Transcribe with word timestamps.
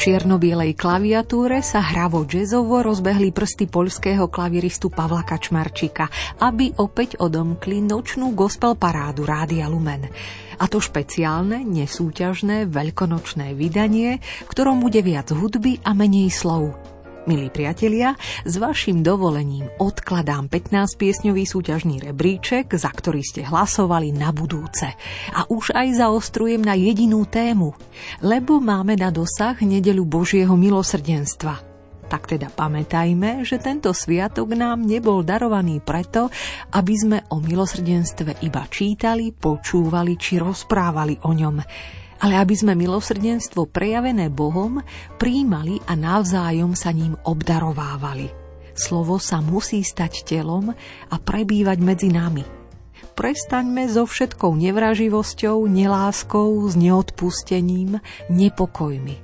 Čierno-bielej 0.00 0.80
klaviatúre 0.80 1.60
sa 1.60 1.84
hravo 1.84 2.24
jazzovo 2.24 2.80
rozbehli 2.80 3.36
prsty 3.36 3.68
poľského 3.68 4.32
klaviristu 4.32 4.88
Pavla 4.88 5.20
Kačmarčika, 5.20 6.08
aby 6.40 6.72
opäť 6.80 7.20
odomkli 7.20 7.84
nočnú 7.84 8.32
gospel 8.32 8.80
parádu 8.80 9.28
Rádia 9.28 9.68
Lumen. 9.68 10.08
A 10.56 10.64
to 10.72 10.80
špeciálne, 10.80 11.68
nesúťažné, 11.68 12.72
veľkonočné 12.72 13.52
vydanie, 13.52 14.24
v 14.24 14.48
ktorom 14.48 14.80
bude 14.80 15.04
viac 15.04 15.36
hudby 15.36 15.84
a 15.84 15.92
menej 15.92 16.32
slov. 16.32 16.80
Milí 17.30 17.46
priatelia, 17.46 18.18
s 18.42 18.58
vašim 18.58 19.06
dovolením 19.06 19.70
odkladám 19.78 20.50
15-piesňový 20.50 21.46
súťažný 21.46 22.02
rebríček, 22.02 22.74
za 22.74 22.90
ktorý 22.90 23.22
ste 23.22 23.46
hlasovali 23.46 24.10
na 24.10 24.34
budúce. 24.34 24.90
A 25.30 25.46
už 25.46 25.70
aj 25.70 26.02
zaostrujem 26.02 26.58
na 26.58 26.74
jedinú 26.74 27.22
tému, 27.30 27.70
lebo 28.18 28.58
máme 28.58 28.98
na 28.98 29.14
dosah 29.14 29.54
nedelu 29.62 30.02
Božieho 30.02 30.58
milosrdenstva. 30.58 31.62
Tak 32.10 32.34
teda 32.34 32.50
pamätajme, 32.50 33.46
že 33.46 33.62
tento 33.62 33.94
sviatok 33.94 34.58
nám 34.58 34.82
nebol 34.82 35.22
darovaný 35.22 35.78
preto, 35.78 36.34
aby 36.74 36.94
sme 36.98 37.18
o 37.30 37.38
milosrdenstve 37.38 38.42
iba 38.42 38.66
čítali, 38.66 39.30
počúvali 39.30 40.18
či 40.18 40.42
rozprávali 40.42 41.22
o 41.22 41.30
ňom 41.30 41.62
ale 42.20 42.36
aby 42.36 42.54
sme 42.54 42.76
milosrdenstvo 42.76 43.66
prejavené 43.72 44.28
Bohom 44.28 44.84
príjmali 45.16 45.80
a 45.88 45.96
navzájom 45.96 46.76
sa 46.76 46.92
ním 46.92 47.16
obdarovávali. 47.24 48.30
Slovo 48.76 49.16
sa 49.20 49.42
musí 49.42 49.82
stať 49.82 50.24
telom 50.24 50.72
a 51.10 51.16
prebývať 51.18 51.78
medzi 51.80 52.08
nami. 52.12 52.44
Prestaňme 53.16 53.84
so 53.90 54.08
všetkou 54.08 54.56
nevraživosťou, 54.56 55.68
neláskou, 55.68 56.64
s 56.64 56.76
neodpustením, 56.76 58.00
nepokojmi. 58.32 59.16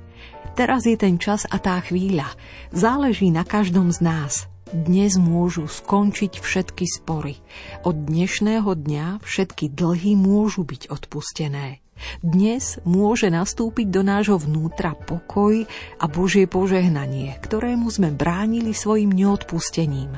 Teraz 0.53 0.85
je 0.89 0.97
ten 0.97 1.21
čas 1.21 1.45
a 1.49 1.57
tá 1.61 1.77
chvíľa. 1.81 2.33
Záleží 2.73 3.29
na 3.29 3.45
každom 3.45 3.93
z 3.93 4.01
nás– 4.01 4.33
dnes 4.67 5.15
môžu 5.15 5.63
skončiť 5.63 6.43
všetky 6.43 6.91
spory. 6.99 7.39
Od 7.87 7.95
dnešného 7.95 8.75
dňa 8.75 9.23
všetky 9.23 9.71
dlhy 9.71 10.19
môžu 10.19 10.67
byť 10.67 10.91
odpustené. 10.91 11.79
Dnes 12.21 12.81
môže 12.85 13.29
nastúpiť 13.29 13.87
do 13.89 14.01
nášho 14.05 14.37
vnútra 14.41 14.93
pokoj 14.95 15.65
a 15.97 16.05
Božie 16.05 16.45
požehnanie, 16.45 17.37
ktorému 17.41 17.89
sme 17.89 18.13
bránili 18.13 18.73
svojim 18.73 19.13
neodpustením. 19.13 20.17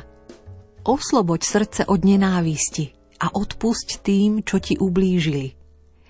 Osloboď 0.83 1.41
srdce 1.43 1.81
od 1.87 2.01
nenávisti 2.07 2.91
a 3.19 3.31
odpusť 3.35 3.99
tým, 3.99 4.47
čo 4.47 4.63
ti 4.63 4.79
ublížili. 4.79 5.59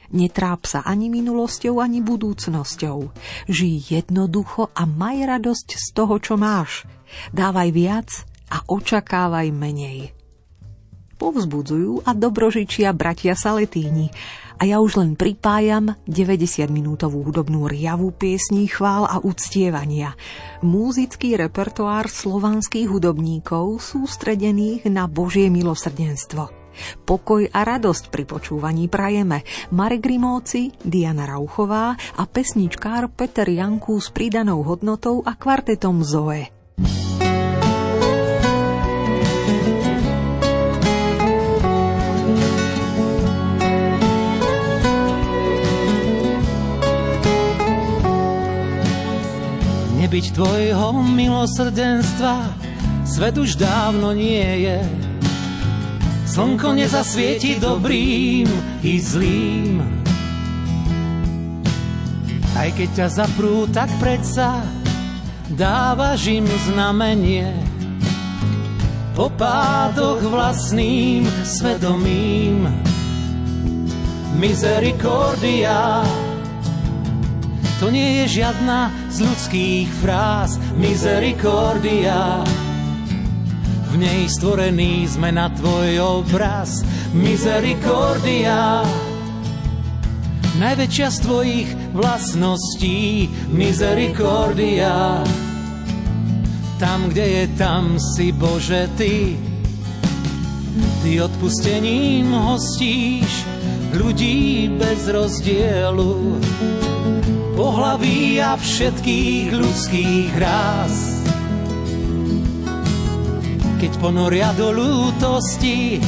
Netráp 0.10 0.66
sa 0.66 0.82
ani 0.82 1.06
minulosťou, 1.14 1.78
ani 1.78 2.02
budúcnosťou. 2.02 2.98
Žij 3.46 4.02
jednoducho 4.02 4.74
a 4.74 4.90
maj 4.90 5.22
radosť 5.22 5.68
z 5.78 5.88
toho, 5.94 6.18
čo 6.18 6.34
máš. 6.34 6.90
Dávaj 7.30 7.70
viac 7.70 8.10
a 8.50 8.66
očakávaj 8.66 9.54
menej. 9.54 10.19
Povzbudzujú 11.20 12.08
a 12.08 12.16
dobrožičia 12.16 12.96
bratia 12.96 13.36
Saletíni 13.36 14.08
a 14.60 14.64
ja 14.64 14.80
už 14.80 15.00
len 15.00 15.20
pripájam 15.20 15.96
90-minútovú 16.08 17.28
hudobnú 17.28 17.68
riavu 17.68 18.16
piesní 18.16 18.72
chvál 18.72 19.04
a 19.04 19.20
uctievania. 19.20 20.16
Múzický 20.64 21.36
repertoár 21.36 22.08
slovanských 22.08 22.88
hudobníkov 22.88 23.84
sústredených 23.84 24.88
na 24.88 25.12
Božie 25.12 25.52
milosrdenstvo. 25.52 26.56
Pokoj 27.04 27.52
a 27.52 27.60
radosť 27.68 28.08
pri 28.08 28.24
počúvaní 28.24 28.88
prajeme 28.88 29.44
Marek 29.76 30.08
Grimovci, 30.08 30.72
Diana 30.80 31.28
Rauchová 31.28 32.00
a 32.16 32.24
pesničkár 32.24 33.12
Peter 33.12 33.48
Janku 33.48 34.00
s 34.00 34.08
pridanou 34.08 34.64
hodnotou 34.64 35.20
a 35.28 35.36
kvartetom 35.36 36.00
Zoe. 36.00 36.48
Nebyť 50.10 50.42
tvojho 50.42 51.06
milosrdenstva, 51.06 52.42
svet 53.06 53.38
už 53.38 53.54
dávno 53.62 54.10
nie 54.10 54.66
je. 54.66 54.82
Slnko 56.26 56.74
nezasvieti 56.74 57.62
dobrým 57.62 58.50
i 58.82 58.98
zlým. 58.98 59.86
Aj 62.58 62.74
keď 62.74 62.90
ťa 62.90 63.08
zaprú, 63.22 63.70
tak 63.70 63.86
predsa 64.02 64.66
dávaš 65.54 66.26
im 66.42 66.50
znamenie. 66.74 67.54
Po 69.14 69.30
pádoch 69.30 70.26
vlastným 70.26 71.30
svedomím. 71.46 72.66
Misericordia 74.42 76.02
to 77.80 77.88
nie 77.88 78.24
je 78.24 78.44
žiadna 78.44 78.92
z 79.08 79.24
ľudských 79.24 79.88
fráz, 80.04 80.60
misericordia. 80.76 82.44
V 83.90 83.96
nej 83.96 84.28
stvorený 84.28 85.08
sme 85.08 85.32
na 85.32 85.48
tvoj 85.48 86.22
obraz, 86.22 86.84
misericordia. 87.16 88.84
Najväčšia 90.60 91.08
z 91.08 91.18
tvojich 91.24 91.70
vlastností, 91.96 93.32
misericordia. 93.48 95.24
Tam, 96.84 97.08
kde 97.08 97.26
je, 97.32 97.44
tam 97.56 97.96
si 97.96 98.36
Bože 98.36 98.92
Ty. 99.00 99.40
Ty 101.00 101.12
odpustením 101.32 102.28
hostíš 102.36 103.48
ľudí 103.96 104.68
bez 104.76 105.08
rozdielu 105.08 106.40
pohlaví 107.60 108.40
a 108.40 108.56
všetkých 108.56 109.52
ľudských 109.52 110.32
rás. 110.40 111.20
Keď 113.84 113.92
ponoria 114.00 114.56
do 114.56 114.72
lútosti 114.72 116.00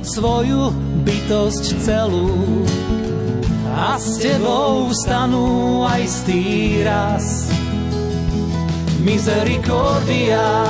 svoju 0.00 0.72
bytosť 1.04 1.64
celú 1.84 2.64
a 3.76 4.00
s 4.00 4.16
tebou 4.16 4.88
vstanú 4.88 5.84
aj 5.84 6.08
z 6.08 6.18
raz. 6.88 7.52
Misericordia, 9.04 10.64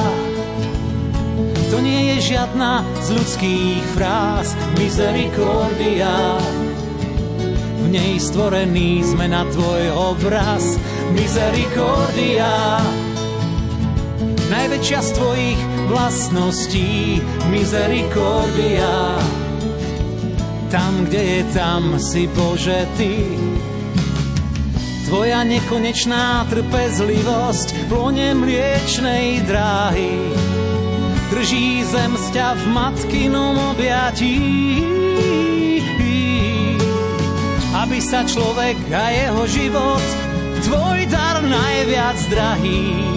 to 1.70 1.78
nie 1.78 2.10
je 2.10 2.34
žiadna 2.34 2.82
z 3.06 3.22
ľudských 3.22 3.82
fráz. 3.94 4.58
Misericordia, 4.82 6.10
nej 7.94 8.18
stvorený 8.18 9.06
sme 9.06 9.30
na 9.30 9.46
tvoj 9.54 9.94
obraz. 9.94 10.82
Misericordia, 11.14 12.82
najväčšia 14.50 14.98
z 14.98 15.10
tvojich 15.14 15.60
vlastností. 15.86 17.22
Misericordia, 17.54 19.14
tam, 20.74 21.06
kde 21.06 21.22
je 21.22 21.40
tam, 21.54 21.94
si 22.02 22.26
Bože 22.34 22.82
Ty. 22.98 23.14
Tvoja 25.06 25.46
nekonečná 25.46 26.50
trpezlivosť 26.50 27.86
plonie 27.86 28.34
mliečnej 28.34 29.46
dráhy. 29.46 30.18
Drží 31.30 31.86
zem 31.86 32.18
sťa 32.18 32.58
v 32.58 32.62
matkinom 32.74 33.54
objatí 33.70 34.42
aby 37.84 38.00
sa 38.00 38.24
človek 38.24 38.80
a 38.88 39.12
jeho 39.12 39.44
život 39.44 40.04
tvoj 40.64 41.04
dar 41.12 41.44
najviac 41.44 42.16
drahý 42.32 43.12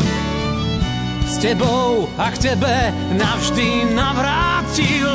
s 1.23 1.39
tebou 1.39 2.11
a 2.19 2.27
k 2.35 2.51
tebe 2.51 2.75
navždy 3.15 3.95
navrátil. 3.95 5.07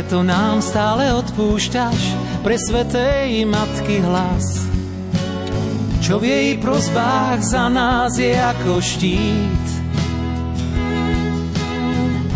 Preto 0.00 0.24
nám 0.24 0.64
stále 0.64 1.12
odpúšťaš 1.12 2.16
pre 2.40 2.56
svetej 2.56 3.44
matky 3.44 4.00
hlas. 4.00 4.64
Čo 6.00 6.16
v 6.16 6.24
jej 6.24 6.48
prozbách 6.56 7.44
za 7.44 7.68
nás 7.68 8.16
je 8.16 8.32
ako 8.32 8.80
štít. 8.80 9.66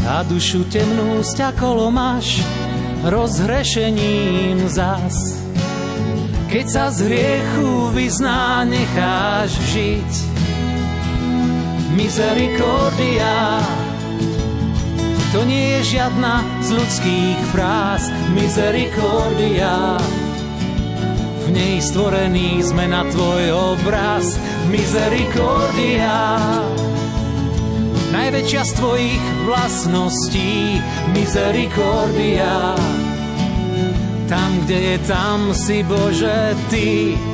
a 0.04 0.20
dušu 0.28 0.68
temnú 0.68 1.24
sťakolo 1.24 1.88
máš 1.88 2.44
rozhrešením 3.00 4.68
zas. 4.68 5.40
Keď 6.52 6.66
sa 6.68 6.92
z 6.92 7.08
hriechu 7.08 7.88
vyzná, 7.96 8.68
necháš 8.68 9.56
žiť. 9.72 10.12
Misericordia, 11.96 13.64
to 15.34 15.42
nie 15.42 15.82
je 15.82 15.98
žiadna 15.98 16.46
z 16.62 16.78
ľudských 16.78 17.43
fráz. 17.54 18.10
Misericordia, 18.34 19.94
v 21.46 21.48
nej 21.54 21.78
stvorený 21.78 22.66
sme 22.66 22.90
na 22.90 23.06
tvoj 23.06 23.78
obraz. 23.78 24.34
Misericordia, 24.74 26.34
najväčšia 28.10 28.62
z 28.66 28.72
tvojich 28.74 29.24
vlastností, 29.46 30.82
misericordia. 31.14 32.74
Tam, 34.26 34.50
kde 34.66 34.78
je, 34.82 34.96
tam 35.06 35.54
si 35.54 35.86
Bože 35.86 36.58
Ty. 36.74 37.33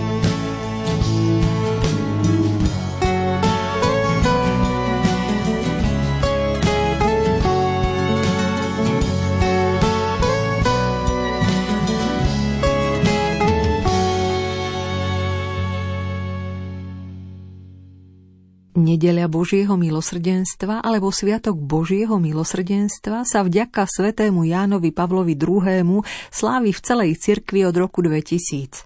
Nedeľa 19.00 19.32
Božieho 19.32 19.80
milosrdenstva 19.80 20.84
alebo 20.84 21.08
Sviatok 21.08 21.56
Božieho 21.56 22.20
milosrdenstva 22.20 23.24
sa 23.24 23.40
vďaka 23.40 23.88
svetému 23.88 24.44
Jánovi 24.44 24.92
Pavlovi 24.92 25.40
II. 25.40 26.04
slávi 26.28 26.68
v 26.68 26.80
celej 26.84 27.16
cirkvi 27.16 27.64
od 27.64 27.80
roku 27.80 28.04
2000. 28.04 28.84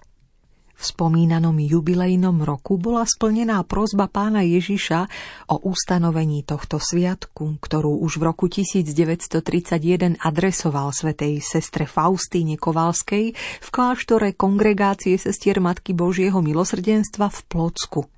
V 0.71 0.83
spomínanom 0.87 1.59
jubilejnom 1.59 2.47
roku 2.47 2.79
bola 2.79 3.03
splnená 3.03 3.59
prozba 3.67 4.07
pána 4.07 4.39
Ježiša 4.47 5.11
o 5.51 5.59
ustanovení 5.67 6.47
tohto 6.47 6.79
sviatku, 6.79 7.59
ktorú 7.59 7.99
už 7.99 8.15
v 8.15 8.23
roku 8.23 8.47
1931 8.47 10.15
adresoval 10.23 10.95
svetej 10.95 11.43
sestre 11.43 11.83
Faustíne 11.83 12.55
Kovalskej 12.55 13.35
v 13.35 13.67
kláštore 13.67 14.31
Kongregácie 14.31 15.19
sestier 15.19 15.59
Matky 15.59 15.91
Božieho 15.91 16.39
milosrdenstva 16.39 17.27
v 17.27 17.39
Plocku 17.51 18.14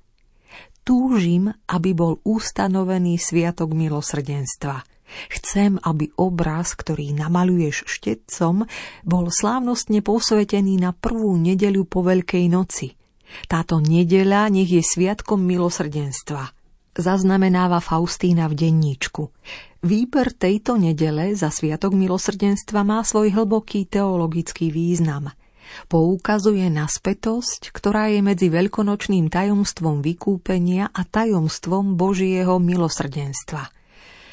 túžim, 0.88 1.52
aby 1.68 1.92
bol 1.92 2.16
ustanovený 2.24 3.20
sviatok 3.20 3.76
milosrdenstva. 3.76 4.80
Chcem, 5.28 5.76
aby 5.84 6.08
obraz, 6.16 6.72
ktorý 6.72 7.12
namaluješ 7.12 7.84
štetcom, 7.84 8.64
bol 9.04 9.28
slávnostne 9.28 10.00
posvetený 10.00 10.80
na 10.80 10.96
prvú 10.96 11.36
nedeľu 11.36 11.84
po 11.84 12.00
Veľkej 12.00 12.48
noci. 12.48 12.96
Táto 13.44 13.84
nedeľa 13.84 14.48
nech 14.48 14.72
je 14.72 14.80
sviatkom 14.80 15.44
milosrdenstva. 15.44 16.56
Zaznamenáva 16.96 17.84
Faustína 17.84 18.48
v 18.48 18.56
denníčku. 18.56 19.28
Výber 19.84 20.32
tejto 20.32 20.80
nedele 20.80 21.36
za 21.36 21.52
sviatok 21.52 21.92
milosrdenstva 21.92 22.80
má 22.80 23.04
svoj 23.04 23.36
hlboký 23.36 23.84
teologický 23.84 24.72
význam– 24.72 25.28
Poukazuje 25.86 26.68
na 26.72 26.88
spätosť, 26.88 27.72
ktorá 27.72 28.12
je 28.12 28.20
medzi 28.20 28.48
veľkonočným 28.52 29.30
tajomstvom 29.32 30.04
vykúpenia 30.04 30.90
a 30.92 31.02
tajomstvom 31.06 31.96
Božieho 31.96 32.56
milosrdenstva. 32.60 33.72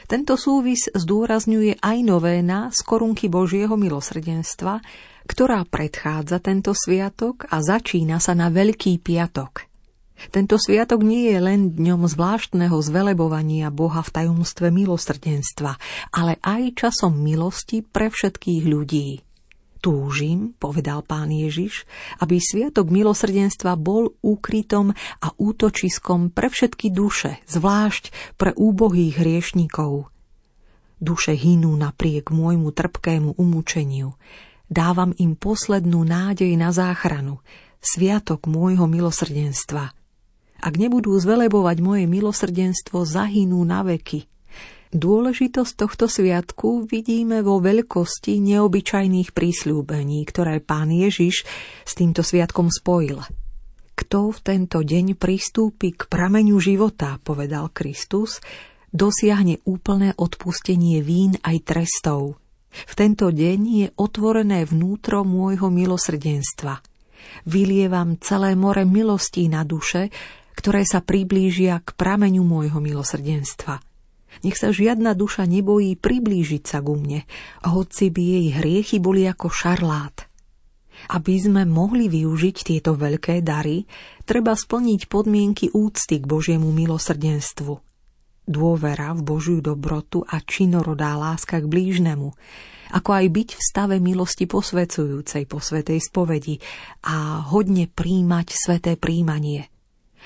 Tento 0.05 0.37
súvis 0.37 0.85
zdôrazňuje 0.93 1.81
aj 1.81 1.97
novéna 2.05 2.69
z 2.69 2.79
korunky 2.85 3.25
Božieho 3.25 3.73
milosrdenstva, 3.73 4.77
ktorá 5.25 5.65
predchádza 5.65 6.37
tento 6.37 6.77
sviatok 6.77 7.49
a 7.49 7.57
začína 7.57 8.21
sa 8.21 8.37
na 8.37 8.53
Veľký 8.53 9.01
piatok. 9.01 9.65
Tento 10.31 10.55
sviatok 10.55 11.03
nie 11.03 11.33
je 11.33 11.39
len 11.43 11.75
dňom 11.75 12.07
zvláštneho 12.07 12.77
zvelebovania 12.79 13.67
Boha 13.73 13.99
v 13.99 14.13
tajomstve 14.13 14.71
milosrdenstva, 14.71 15.75
ale 16.15 16.39
aj 16.39 16.85
časom 16.85 17.19
milosti 17.19 17.83
pre 17.83 18.07
všetkých 18.07 18.63
ľudí. 18.63 19.25
Túžim, 19.85 20.57
povedal 20.57 21.05
pán 21.05 21.29
Ježiš, 21.29 21.85
aby 22.17 22.41
sviatok 22.41 22.89
milosrdenstva 22.89 23.77
bol 23.77 24.17
úkrytom 24.25 24.97
a 25.21 25.27
útočiskom 25.37 26.33
pre 26.33 26.49
všetky 26.49 26.89
duše, 26.89 27.37
zvlášť 27.45 28.09
pre 28.33 28.49
úbohých 28.57 29.21
hriešnikov. 29.21 30.09
Duše 30.97 31.37
hynú 31.37 31.77
napriek 31.77 32.33
môjmu 32.33 32.73
trpkému 32.73 33.37
umúčeniu. 33.37 34.17
Dávam 34.73 35.13
im 35.21 35.37
poslednú 35.37 36.01
nádej 36.01 36.57
na 36.57 36.73
záchranu, 36.73 37.45
sviatok 37.77 38.49
môjho 38.49 38.89
milosrdenstva. 38.89 39.93
Ak 40.65 40.73
nebudú 40.81 41.13
zvelebovať 41.13 41.77
moje 41.85 42.09
milosrdenstvo, 42.09 43.05
zahynú 43.05 43.61
na 43.61 43.85
veky– 43.85 44.25
Dôležitosť 44.95 45.73
tohto 45.75 46.07
sviatku 46.07 46.87
vidíme 46.87 47.43
vo 47.43 47.59
veľkosti 47.59 48.39
neobyčajných 48.39 49.35
prísľúbení, 49.35 50.23
ktoré 50.23 50.63
pán 50.63 50.87
Ježiš 50.87 51.43
s 51.83 51.91
týmto 51.99 52.23
sviatkom 52.23 52.71
spojil. 52.71 53.19
Kto 53.91 54.31
v 54.31 54.39
tento 54.39 54.79
deň 54.79 55.19
pristúpi 55.19 55.91
k 55.91 56.07
prameňu 56.07 56.55
života, 56.63 57.19
povedal 57.19 57.75
Kristus, 57.75 58.39
dosiahne 58.87 59.59
úplné 59.67 60.15
odpustenie 60.15 61.03
vín 61.03 61.35
aj 61.43 61.75
trestov. 61.75 62.39
V 62.71 62.93
tento 62.95 63.35
deň 63.35 63.59
je 63.67 63.87
otvorené 63.99 64.63
vnútro 64.63 65.27
môjho 65.27 65.67
milosrdenstva. 65.75 66.79
Vylievam 67.51 68.15
celé 68.23 68.55
more 68.55 68.87
milostí 68.87 69.51
na 69.51 69.67
duše, 69.67 70.07
ktoré 70.55 70.87
sa 70.87 71.03
priblížia 71.03 71.83
k 71.83 71.91
prameňu 71.99 72.47
môjho 72.47 72.79
milosrdenstva. 72.79 73.84
Nech 74.43 74.57
sa 74.59 74.73
žiadna 74.73 75.15
duša 75.15 75.47
nebojí 75.47 75.95
priblížiť 75.95 76.63
sa 76.65 76.83
ku 76.83 76.97
mne, 76.99 77.23
hoci 77.63 78.11
by 78.11 78.23
jej 78.23 78.47
hriechy 78.59 78.97
boli 78.99 79.23
ako 79.29 79.47
šarlát. 79.47 80.27
Aby 81.11 81.35
sme 81.37 81.63
mohli 81.67 82.07
využiť 82.07 82.55
tieto 82.65 82.95
veľké 82.95 83.43
dary, 83.45 83.83
treba 84.23 84.55
splniť 84.55 85.11
podmienky 85.11 85.69
úcty 85.75 86.23
k 86.23 86.25
Božiemu 86.25 86.71
milosrdenstvu. 86.71 87.73
Dôvera 88.45 89.11
v 89.13 89.21
Božiu 89.25 89.59
dobrotu 89.59 90.21
a 90.23 90.39
činorodá 90.41 91.17
láska 91.17 91.59
k 91.59 91.65
blížnemu, 91.65 92.29
ako 92.93 93.09
aj 93.11 93.25
byť 93.27 93.49
v 93.57 93.61
stave 93.61 93.95
milosti 93.97 94.45
posvecujúcej 94.45 95.49
po 95.49 95.57
svetej 95.57 95.99
spovedi 95.99 96.61
a 97.09 97.41
hodne 97.49 97.89
príjmať 97.89 98.47
sveté 98.53 98.93
príjmanie– 98.95 99.67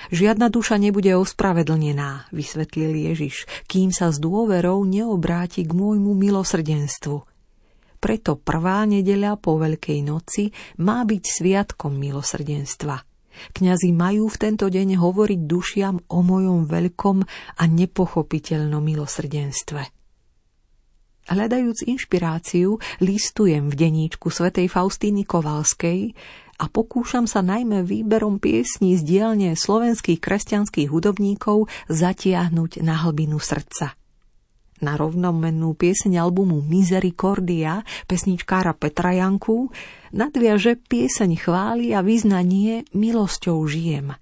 Žiadna 0.07 0.47
duša 0.47 0.79
nebude 0.79 1.11
ospravedlnená, 1.19 2.31
vysvetlil 2.31 3.11
Ježiš, 3.11 3.43
kým 3.67 3.91
sa 3.91 4.07
s 4.09 4.17
dôverou 4.23 4.87
neobráti 4.87 5.67
k 5.67 5.75
môjmu 5.75 6.15
milosrdenstvu. 6.15 7.27
Preto 7.99 8.39
prvá 8.39 8.87
nedeľa 8.87 9.35
po 9.35 9.59
Veľkej 9.59 9.99
noci 10.07 10.55
má 10.79 11.03
byť 11.03 11.23
sviatkom 11.27 11.99
milosrdenstva. 11.99 12.95
Kňazi 13.51 13.91
majú 13.91 14.31
v 14.31 14.39
tento 14.39 14.71
deň 14.71 14.95
hovoriť 14.99 15.39
dušiam 15.43 15.95
o 16.07 16.19
mojom 16.23 16.63
veľkom 16.63 17.17
a 17.59 17.63
nepochopiteľnom 17.67 18.79
milosrdenstve. 18.79 19.83
Hľadajúc 21.29 21.85
inšpiráciu, 21.85 22.81
listujem 23.05 23.69
v 23.69 23.75
deníčku 23.77 24.33
svätej 24.33 24.65
Faustíny 24.65 25.29
Kovalskej, 25.29 26.17
a 26.59 26.67
pokúšam 26.67 27.23
sa 27.23 27.39
najmä 27.39 27.87
výberom 27.87 28.43
piesní 28.43 28.99
z 28.99 29.01
dielne 29.07 29.55
slovenských 29.55 30.19
kresťanských 30.19 30.91
hudobníkov 30.91 31.71
zatiahnuť 31.87 32.83
na 32.83 32.99
hlbinu 33.07 33.39
srdca. 33.39 33.95
Na 34.79 34.95
rovnomennú 34.95 35.75
pieseň 35.75 36.19
albumu 36.19 36.63
Misericordia 36.63 37.83
pesničkára 38.07 38.75
Petra 38.75 39.11
Janku 39.15 39.71
nadviaže 40.15 40.79
pieseň 40.79 41.31
chvály 41.35 41.91
a 41.95 42.03
vyznanie 42.03 42.87
Milosťou 42.95 43.59
žijem. 43.67 44.15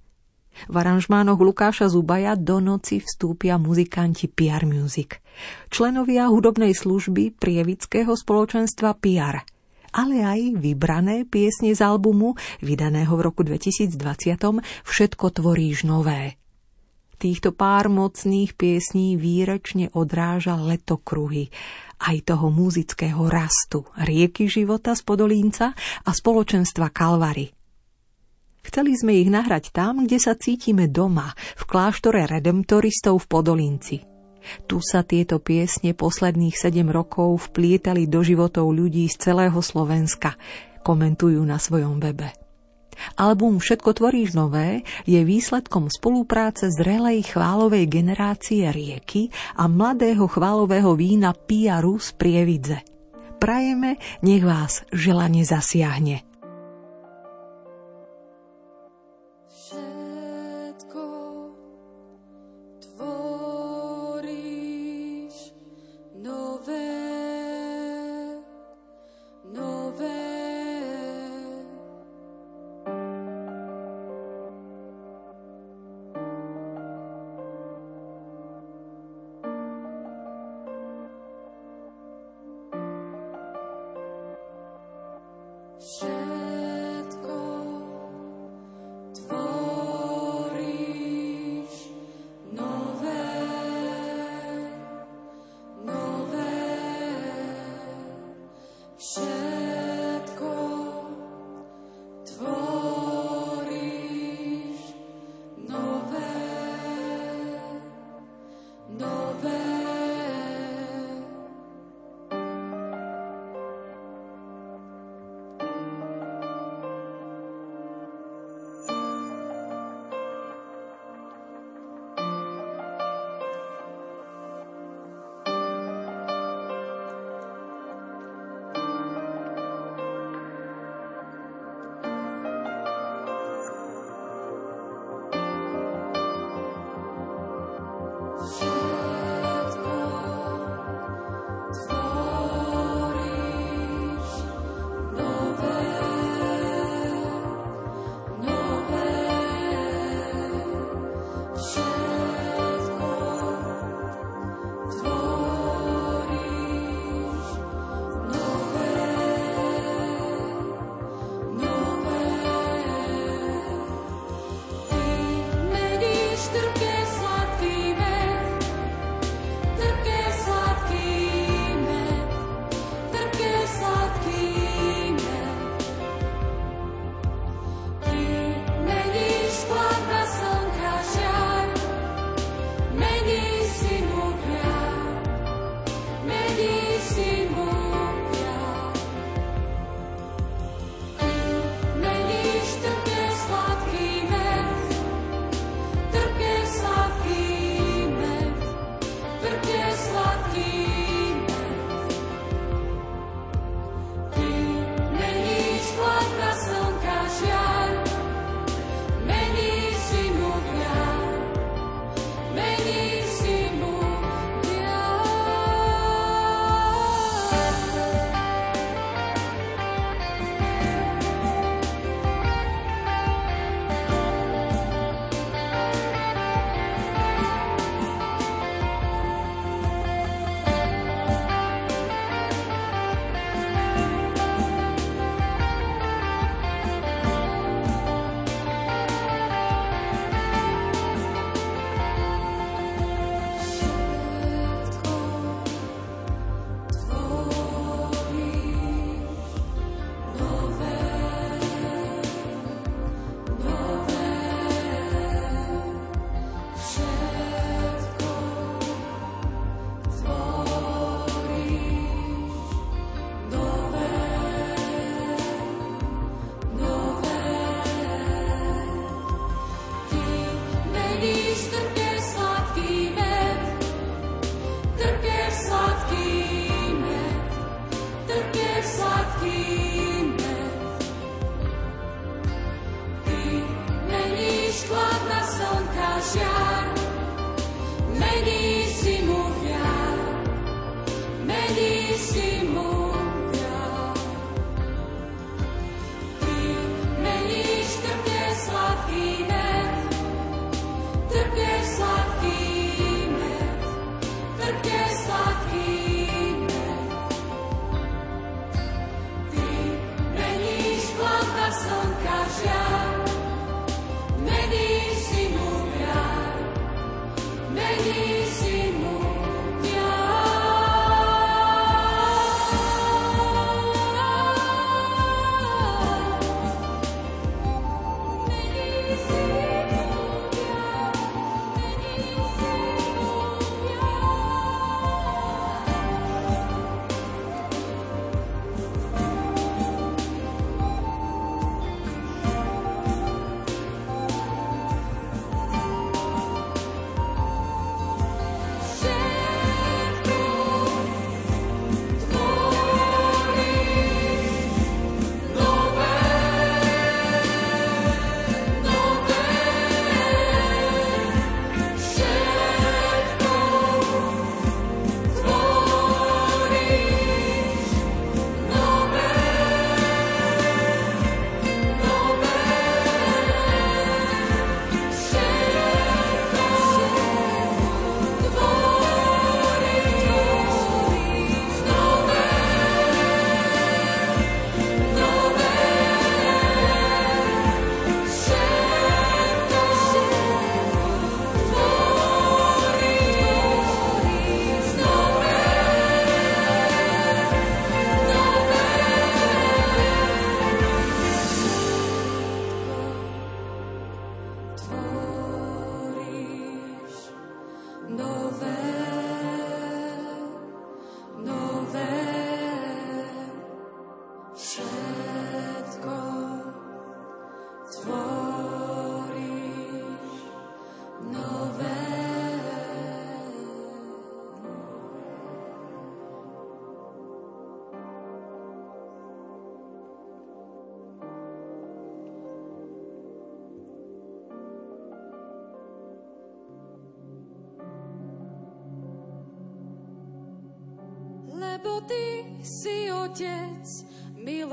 V 0.66 0.74
aranžmánoch 0.74 1.38
Lukáša 1.38 1.86
Zubaja 1.94 2.34
do 2.34 2.58
noci 2.58 3.06
vstúpia 3.06 3.62
muzikanti 3.62 4.26
PR 4.26 4.66
Music. 4.66 5.22
Členovia 5.70 6.34
hudobnej 6.34 6.74
služby 6.74 7.38
prievického 7.38 8.18
spoločenstva 8.18 8.98
PR– 8.98 9.42
ale 9.98 10.22
aj 10.22 10.62
vybrané 10.62 11.26
piesne 11.26 11.74
z 11.74 11.82
albumu, 11.82 12.38
vydaného 12.62 13.10
v 13.18 13.22
roku 13.26 13.42
2020, 13.42 13.98
Všetko 14.86 15.26
tvoríš 15.34 15.90
nové. 15.90 16.38
Týchto 17.18 17.50
pár 17.50 17.90
mocných 17.90 18.54
piesní 18.54 19.18
výrečne 19.18 19.90
odráža 19.98 20.54
letokruhy, 20.54 21.50
aj 21.98 22.30
toho 22.30 22.54
muzického 22.54 23.26
rastu, 23.26 23.90
rieky 23.98 24.46
života 24.46 24.94
z 24.94 25.02
Podolínca 25.02 25.74
a 26.06 26.10
spoločenstva 26.14 26.94
Kalvary. 26.94 27.50
Chceli 28.62 28.94
sme 28.94 29.18
ich 29.18 29.34
nahrať 29.34 29.74
tam, 29.74 30.06
kde 30.06 30.22
sa 30.22 30.38
cítime 30.38 30.86
doma, 30.86 31.34
v 31.58 31.64
kláštore 31.66 32.30
redemptoristov 32.30 33.26
v 33.26 33.26
Podolínci– 33.26 33.98
Tu 34.68 34.84
sa 34.84 35.02
tieto 35.02 35.40
piesne 35.40 35.96
posledných 35.96 36.56
sedem 36.56 36.92
rokov 36.92 37.50
vplietali 37.52 38.06
do 38.06 38.22
životov 38.22 38.74
ľudí 38.74 39.08
z 39.08 39.32
celého 39.32 39.60
Slovenska, 39.62 40.36
komentujú 40.84 41.40
na 41.44 41.58
svojom 41.58 41.98
webe. 42.04 42.34
Album 43.16 43.62
Všetko 43.62 43.94
tvoríš 43.94 44.34
nové 44.34 44.82
je 45.06 45.22
výsledkom 45.22 45.88
spolupráce 45.88 46.74
zrelej 46.74 47.30
chválovej 47.30 47.86
generácie 47.86 48.68
Rieky 48.68 49.30
a 49.56 49.70
mladého 49.70 50.26
chválového 50.26 50.98
vína 50.98 51.38
Pia 51.38 51.78
Rus 51.80 52.12
Prievidze. 52.18 52.82
Prajeme, 53.38 54.02
nech 54.26 54.42
vás 54.42 54.82
želanie 54.90 55.46
zasiahne. 55.46 56.27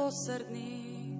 Milosrdný. 0.05 1.19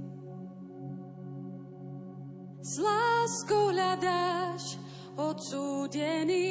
S 2.63 2.79
láskou 2.79 3.75
hľadáš 3.75 4.79
odsúdený, 5.19 6.47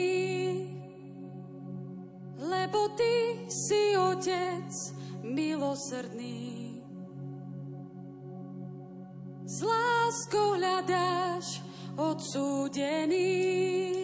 lebo 2.38 2.91
ty 2.93 3.48
si 3.50 3.98
otec 3.98 4.69
milosrdný. 5.24 6.84
S 9.48 9.63
láskou 9.63 10.60
hľadáš 10.60 11.63
odsúdený. 11.98 14.03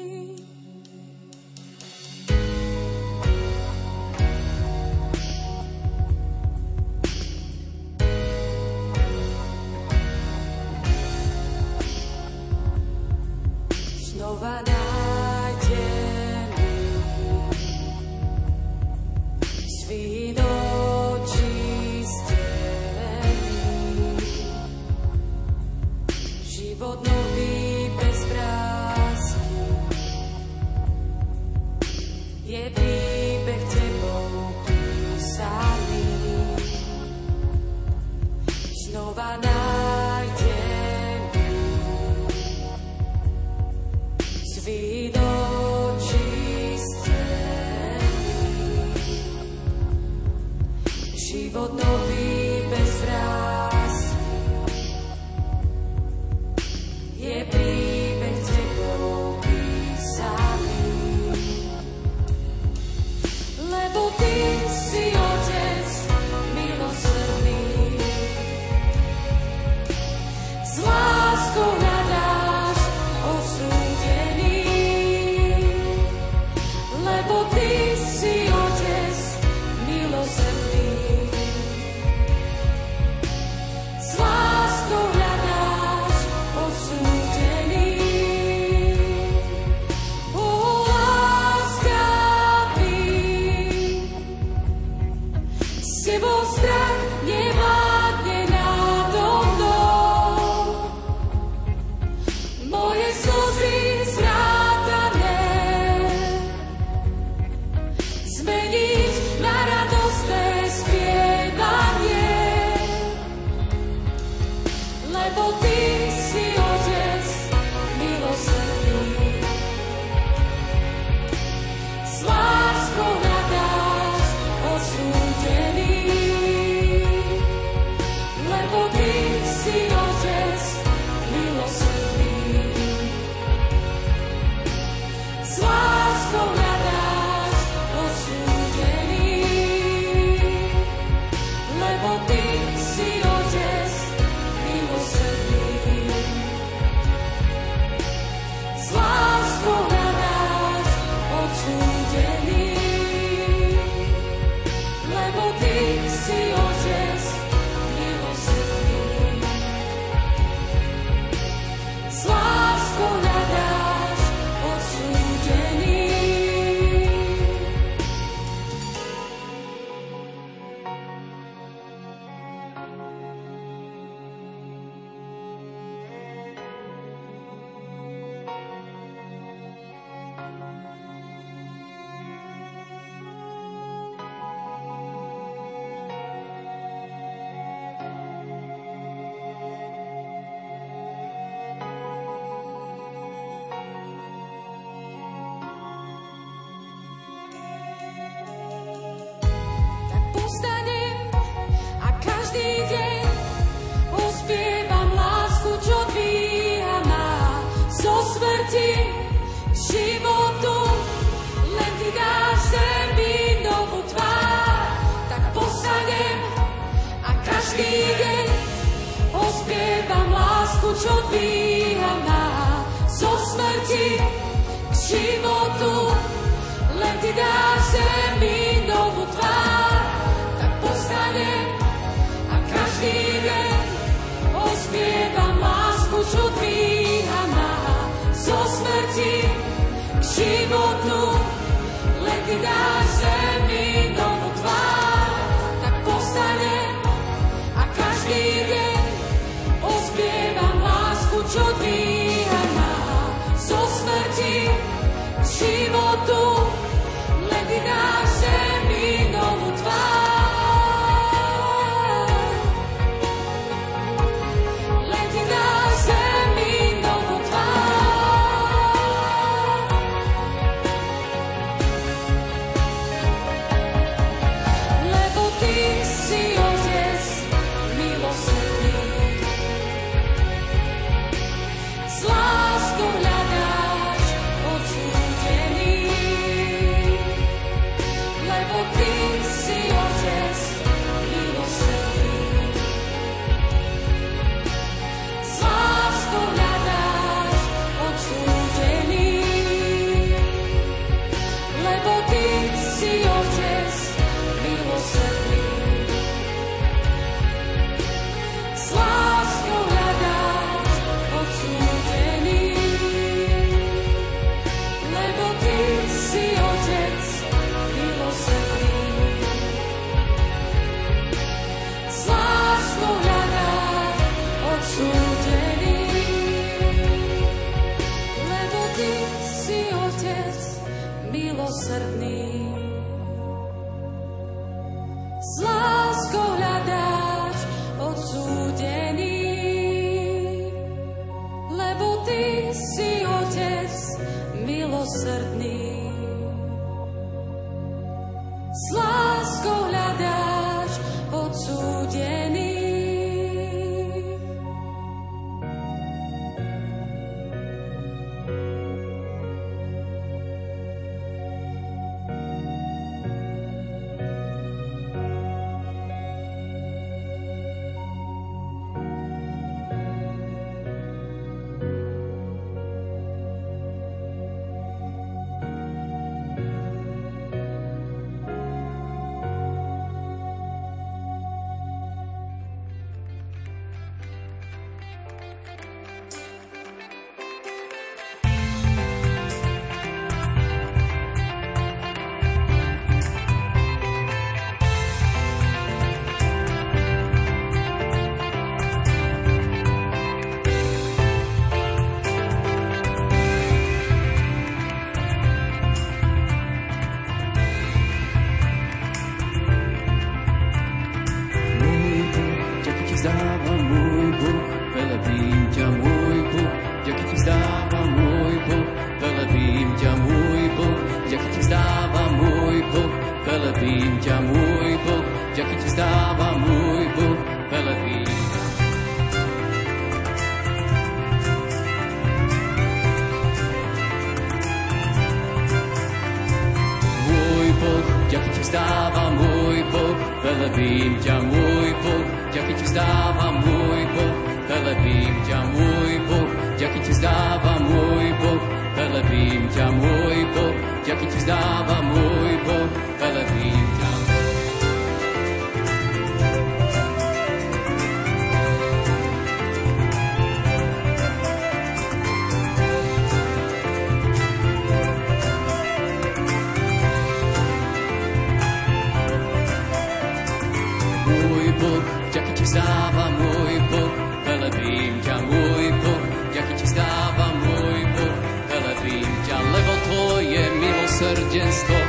Milosrdenstvo 481.19 481.99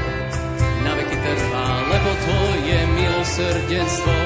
na 0.85 0.93
veky 0.95 1.17
trvá, 1.19 1.69
lebo 1.91 2.11
Tvoje 2.23 2.79
milosrdenstvo 2.95 4.17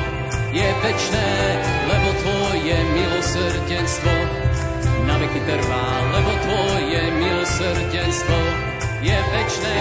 je 0.53 0.69
večné, 0.85 1.31
lebo 1.89 2.09
Tvoje 2.21 2.77
milosrdenstvo 2.93 4.15
na 5.09 5.17
veky 5.19 5.41
trvá, 5.49 5.87
lebo 6.13 6.31
Tvoje 6.45 7.03
milosrdenstvo 7.17 8.39
je 9.01 9.17
večné, 9.17 9.81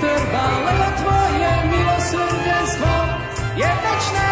trvá, 0.00 0.48
lebo 0.64 0.86
Tvoje 0.96 1.52
milosrdenstvo 1.68 2.94
je 3.56 3.68
večné, 3.68 4.31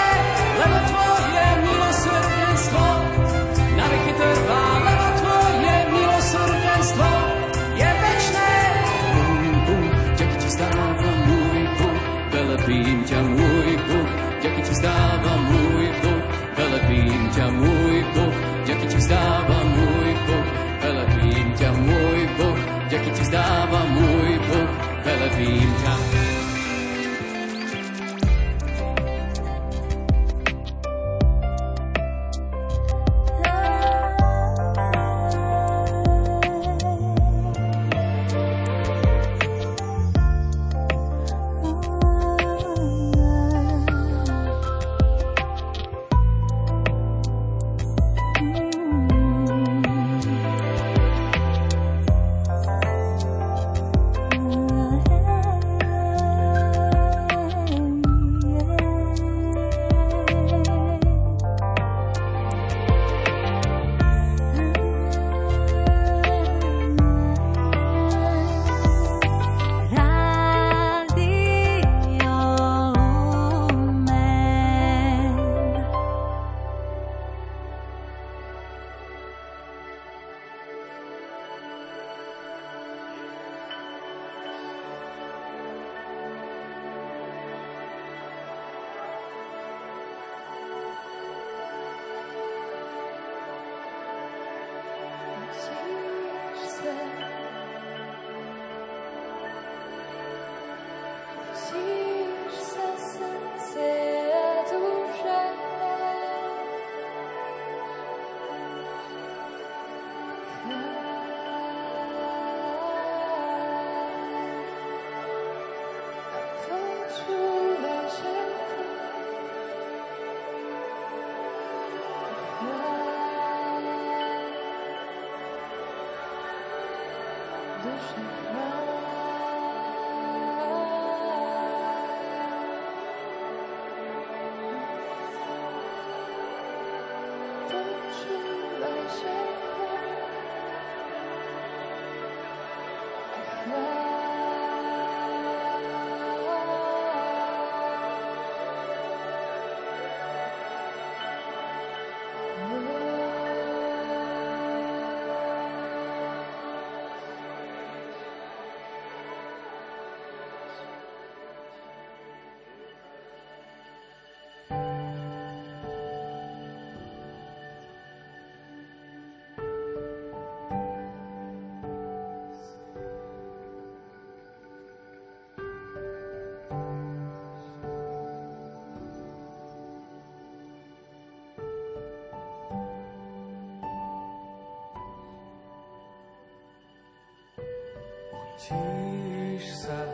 Utíš 188.60 189.88
sa, 189.88 190.04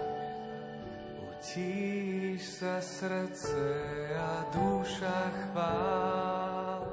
utíš 1.19 2.63
sa 2.63 2.79
srdce 2.79 3.67
a 4.15 4.47
duša 4.55 5.19
chvál. 5.35 6.87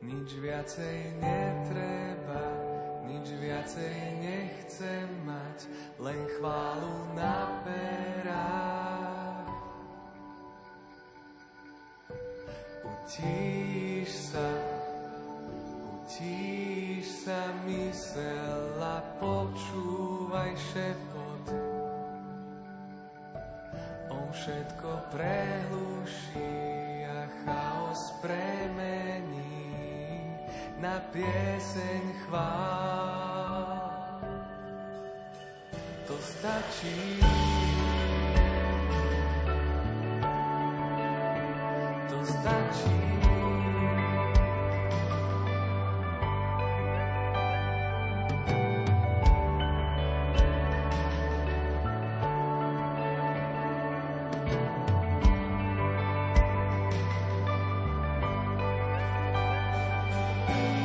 Nič 0.00 0.32
viacej 0.40 1.20
netreba, 1.20 2.44
nič 3.04 3.36
viacej 3.36 3.96
nechcem 4.16 5.08
mať, 5.28 5.68
len 6.00 6.20
chválu 6.40 7.12
na 7.12 7.52
perách. 7.68 9.52
Utíš 12.80 14.08
sa, 14.08 14.48
utíš 16.00 17.28
sa 17.28 17.52
mysel 17.68 18.80
a 18.80 19.01
šepot. 20.72 21.46
On 24.08 24.26
všetko 24.32 24.88
prehluší 25.12 27.04
a 27.04 27.28
chaos 27.44 28.16
premení 28.24 29.68
na 30.80 30.96
pieseň 31.12 32.02
chvál. 32.24 33.76
To 36.08 36.16
stačí. 36.20 37.20
To 42.08 42.18
stačí. 42.24 43.31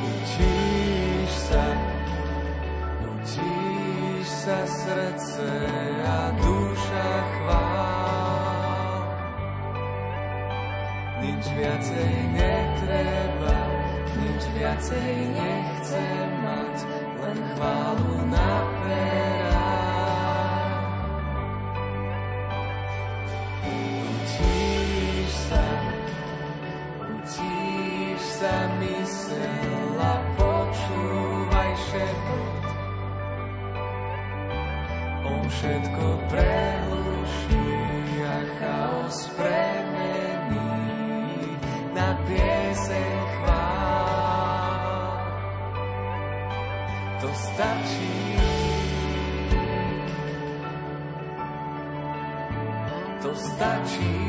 Utíš 0.08 1.30
sa, 1.48 1.66
utíš 3.08 4.26
sa 4.28 4.58
srdce 4.68 5.50
a 6.04 6.20
duša 6.36 7.10
chvál. 7.32 9.02
Nič 11.18 11.44
viacej 11.56 12.14
netreba, 12.36 13.58
nič 14.16 14.42
viacej 14.56 15.12
nechcem 15.34 16.28
mať, 16.44 16.76
len 17.24 17.38
chválu 17.56 18.14
na 18.30 18.52
perách. 18.84 19.27
Všetko 35.58 36.06
prehluší 36.30 37.66
a 38.22 38.38
chaos 38.62 39.26
premení 39.34 40.70
na 41.98 42.14
pieseň 42.30 43.18
chvál. 43.42 45.18
To 47.18 47.28
stačí. 47.34 48.38
To 53.18 53.30
stačí. 53.34 54.27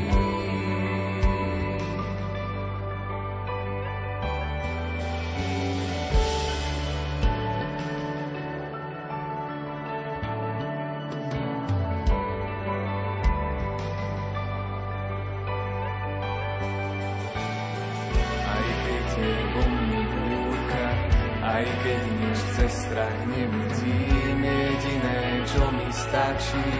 Strach 22.68 23.20
nevidím, 23.30 24.44
jediné, 24.44 25.20
čo 25.48 25.64
mi 25.72 25.88
stačí, 25.88 26.72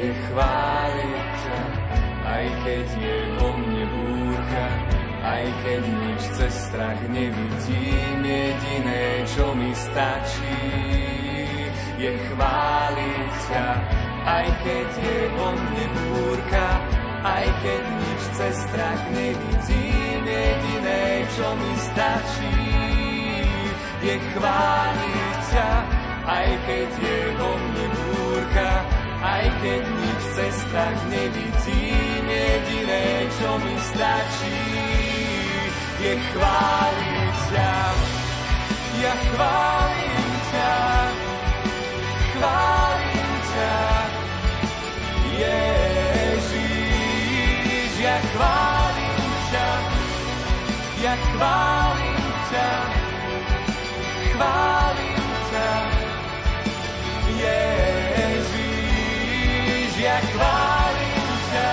je 0.00 0.10
chváliť 0.30 1.28
ťa. 1.44 1.60
Aj 2.24 2.46
keď 2.64 2.86
je 2.94 3.16
vo 3.36 3.50
mne 3.58 3.84
búrka, 3.90 4.66
aj 5.20 5.44
keď 5.60 5.82
nič 5.82 6.22
cez 6.40 6.54
strach 6.56 7.00
nevidím, 7.12 8.20
jediné, 8.24 9.26
čo 9.28 9.52
mi 9.52 9.74
stačí, 9.76 10.56
je 12.00 12.10
chváliť 12.32 13.32
ťa. 13.50 13.68
Aj 14.20 14.46
keď 14.64 14.88
je 14.88 15.18
vo 15.36 15.48
mne 15.52 15.86
búrka, 15.96 16.66
aj 17.20 17.46
keď 17.60 17.82
nič 17.82 18.22
cez 18.36 18.54
strach 18.68 19.02
nevidím, 19.12 20.22
jediné, 20.24 21.28
čo 21.36 21.46
mi 21.56 21.72
stačí, 21.76 22.89
je 24.00 24.16
chváliť 24.32 25.40
ťa. 25.52 25.70
Aj 26.30 26.48
keď 26.64 26.88
je 27.00 27.18
vo 27.36 27.52
mne 27.58 27.86
búrka, 27.90 28.70
aj 29.20 29.44
keď 29.60 29.82
nič 29.82 30.20
cez 30.36 30.54
strach 30.68 31.00
nevidím, 31.10 32.24
jediné, 32.28 33.26
čo 33.40 33.58
mi 33.58 33.76
stačí, 33.92 34.62
je 36.00 36.12
chváliť 36.16 37.36
ťa. 37.50 37.76
Ja 39.00 39.16
chválim 39.16 40.28
ťa, 40.52 40.76
chválim 42.36 43.32
ťa, 43.48 43.74
Ježiš, 45.40 46.72
ja 47.96 48.16
chválim 48.28 49.24
ťa, 49.50 49.68
ja 51.00 51.14
chválim 51.16 51.89
chválim 54.40 55.20
ťa, 55.52 55.68
Ježiš, 57.44 58.64
ja 60.00 60.16
chválim 60.32 61.28
ťa, 61.52 61.72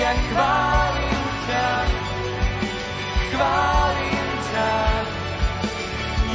ja 0.00 0.16
chválim 0.16 1.28
ťa, 1.44 1.68
chválim 3.36 4.28
ťa, 4.48 4.72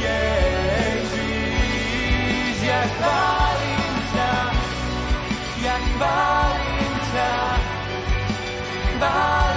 Ježiš, 0.06 1.42
ja 2.62 2.86
chválim 2.94 3.94
ťa, 4.14 4.54
ja 5.66 5.76
chválim 5.82 6.94
ťa, 7.10 7.58
chválim 8.94 9.51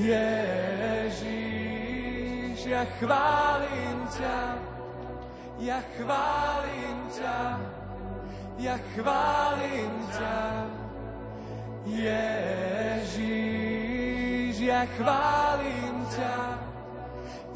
Ježíš, 0.00 1.36
ja 2.64 2.88
chválim 2.96 4.08
ťa, 4.08 4.56
ja 5.60 5.84
chválim 5.92 7.04
ťa, 7.12 7.60
ja 8.64 8.80
chválim 8.96 9.92
ťa. 10.16 10.64
Ježíš, 11.84 13.12
ja 14.64 14.88
chválim 14.96 16.08
ťa, 16.16 16.56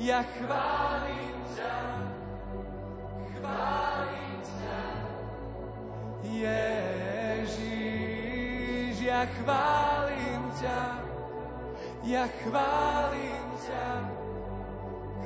ja 0.05 0.21
chválim 0.37 1.49
ťa, 1.57 1.81
chválim 3.41 4.37
ťa. 4.45 4.85
Ježíš, 6.45 7.81
ja 9.01 9.25
chválim 9.33 10.45
ťa 10.61 11.04
ja 12.05 12.29
chválim 12.29 13.49
ťa, 13.65 13.89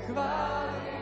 chválim 0.06 0.97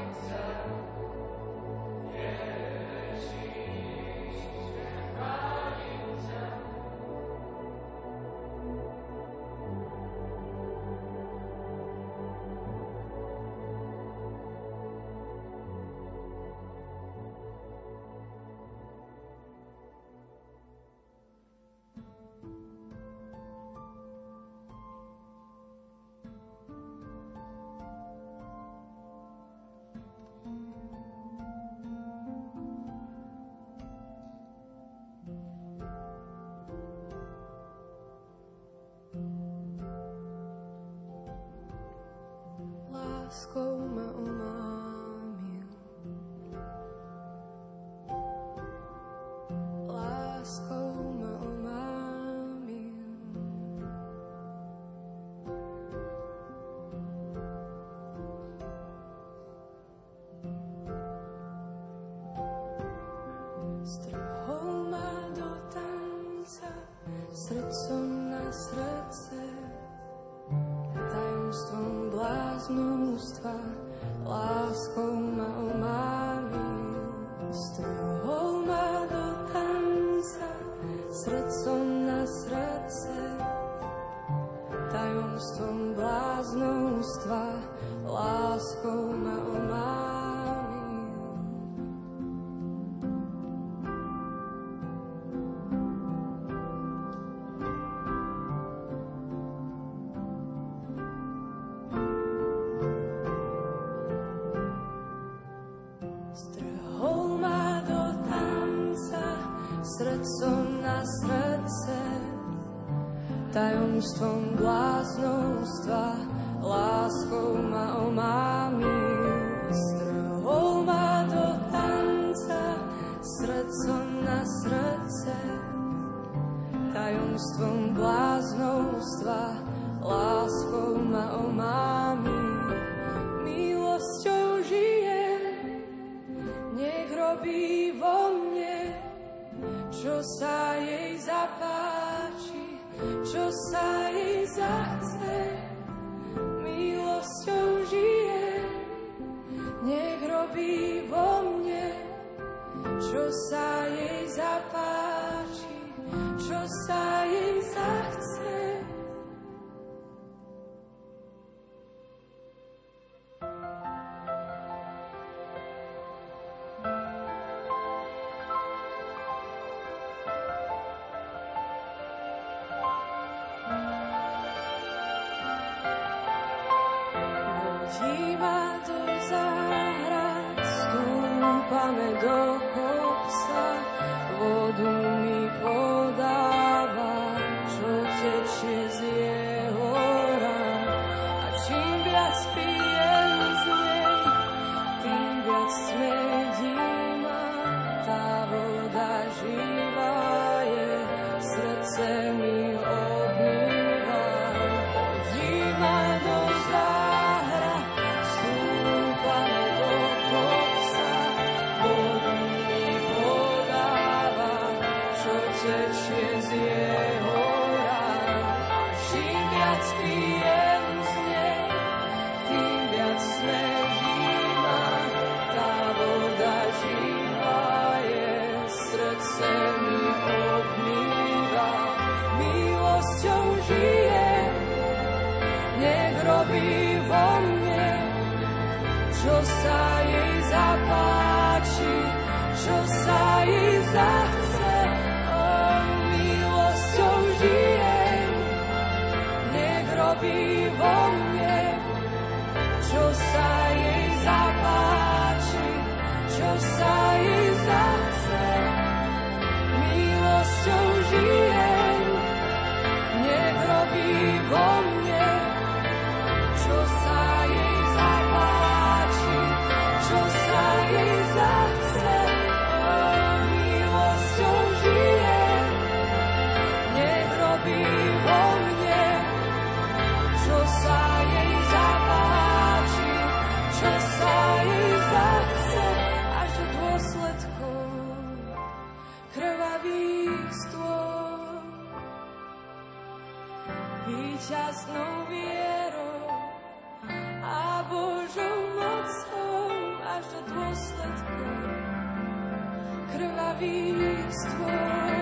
krvavý 303.16 303.96
stôl. 304.28 305.16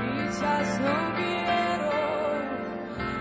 Výťaznou 0.00 1.02
vierou 1.20 2.32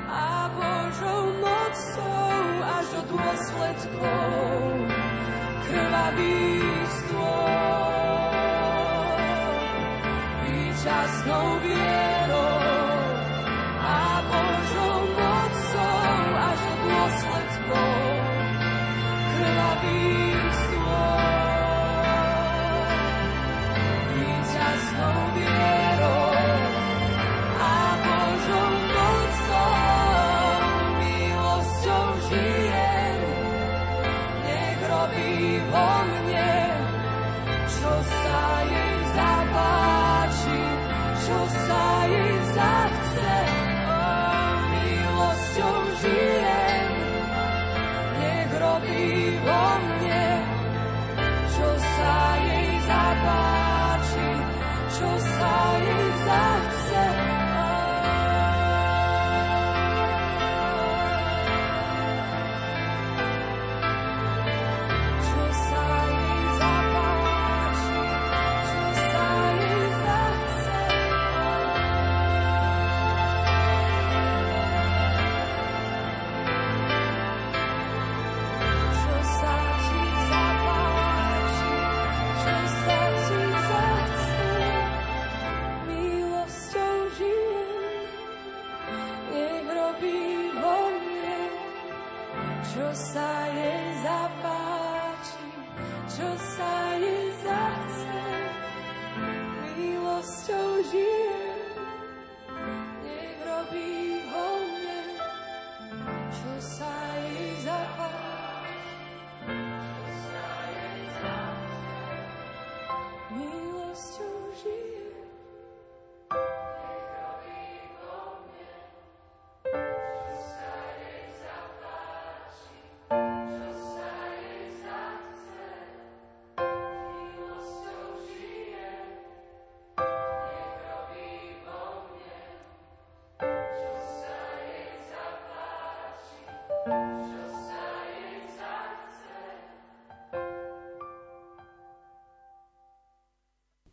a 0.08 0.48
Božou 0.56 1.24
mocou 1.44 2.32
až 2.64 2.86
do 2.96 3.02
dôsledkov 3.12 4.56
krvavý 5.68 6.64
stôl. 6.96 7.52
Výťaznou 10.48 11.57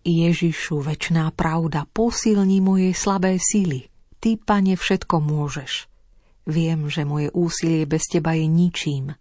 Ježišu, 0.04 0.84
večná 0.84 1.32
pravda, 1.32 1.88
posilni 1.88 2.60
moje 2.60 2.92
slabé 2.92 3.40
sily. 3.40 3.88
Ty, 4.20 4.36
pane, 4.36 4.76
všetko 4.76 5.16
môžeš. 5.16 5.88
Viem, 6.44 6.92
že 6.92 7.08
moje 7.08 7.32
úsilie 7.32 7.88
bez 7.88 8.04
teba 8.12 8.36
je 8.36 8.44
ničím. 8.44 9.16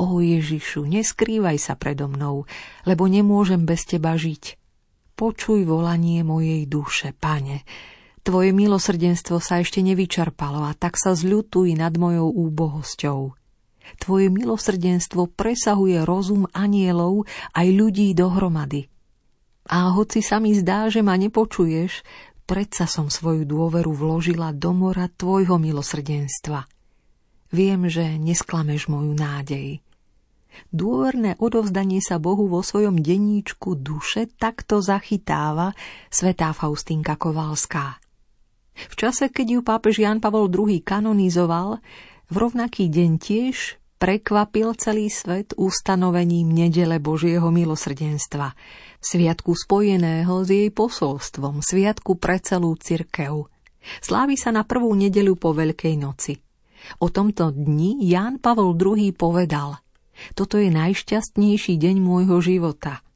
O 0.00 0.20
Ježišu, 0.20 0.88
neskrývaj 0.88 1.60
sa 1.60 1.76
predo 1.76 2.08
mnou, 2.08 2.48
lebo 2.88 3.04
nemôžem 3.08 3.68
bez 3.68 3.84
teba 3.84 4.16
žiť. 4.16 4.56
Počuj 5.16 5.68
volanie 5.68 6.24
mojej 6.24 6.64
duše, 6.64 7.12
pane. 7.12 7.64
Tvoje 8.24 8.56
milosrdenstvo 8.56 9.36
sa 9.36 9.60
ešte 9.60 9.84
nevyčerpalo 9.84 10.64
a 10.64 10.72
tak 10.72 10.96
sa 10.96 11.12
zľutuj 11.12 11.76
nad 11.76 11.92
mojou 11.96 12.32
úbohosťou. 12.48 13.20
Tvoje 14.00 14.26
milosrdenstvo 14.32 15.28
presahuje 15.28 16.06
rozum 16.06 16.48
anielov 16.54 17.28
aj 17.52 17.66
ľudí 17.68 18.14
dohromady. 18.16 18.91
A 19.72 19.96
hoci 19.96 20.20
sa 20.20 20.36
mi 20.36 20.52
zdá, 20.52 20.92
že 20.92 21.00
ma 21.00 21.16
nepočuješ, 21.16 22.04
predsa 22.44 22.84
som 22.84 23.08
svoju 23.08 23.48
dôveru 23.48 23.88
vložila 23.96 24.52
do 24.52 24.76
mora 24.76 25.08
tvojho 25.08 25.56
milosrdenstva. 25.56 26.68
Viem, 27.56 27.88
že 27.88 28.20
nesklameš 28.20 28.92
moju 28.92 29.16
nádej. 29.16 29.80
Dôverné 30.68 31.40
odovzdanie 31.40 32.04
sa 32.04 32.20
Bohu 32.20 32.44
vo 32.44 32.60
svojom 32.60 33.00
denníčku 33.00 33.80
duše 33.80 34.28
takto 34.36 34.84
zachytáva 34.84 35.72
svetá 36.12 36.52
Faustínka 36.52 37.16
Kovalská. 37.16 37.96
V 38.76 38.94
čase, 38.96 39.32
keď 39.32 39.46
ju 39.56 39.60
pápež 39.64 40.04
Jan 40.04 40.20
Pavol 40.20 40.52
II 40.52 40.84
kanonizoval, 40.84 41.80
v 42.28 42.34
rovnaký 42.36 42.92
deň 42.92 43.10
tiež 43.20 43.80
prekvapil 43.96 44.76
celý 44.76 45.08
svet 45.12 45.56
ustanovením 45.56 46.52
nedele 46.52 47.00
Božieho 47.00 47.48
milosrdenstva, 47.54 48.52
sviatku 49.02 49.52
spojeného 49.58 50.46
s 50.46 50.48
jej 50.48 50.70
posolstvom, 50.70 51.60
sviatku 51.60 52.16
pre 52.16 52.38
celú 52.38 52.78
cirkev. 52.78 53.50
Slávi 53.98 54.38
sa 54.38 54.54
na 54.54 54.62
prvú 54.62 54.94
nedeľu 54.94 55.34
po 55.36 55.50
Veľkej 55.50 55.98
noci. 55.98 56.38
O 57.02 57.10
tomto 57.10 57.50
dni 57.50 57.98
Ján 58.06 58.38
Pavol 58.38 58.78
II 58.78 59.10
povedal 59.18 59.82
Toto 60.38 60.54
je 60.56 60.70
najšťastnejší 60.70 61.76
deň 61.82 61.96
môjho 61.98 62.38
života– 62.38 63.02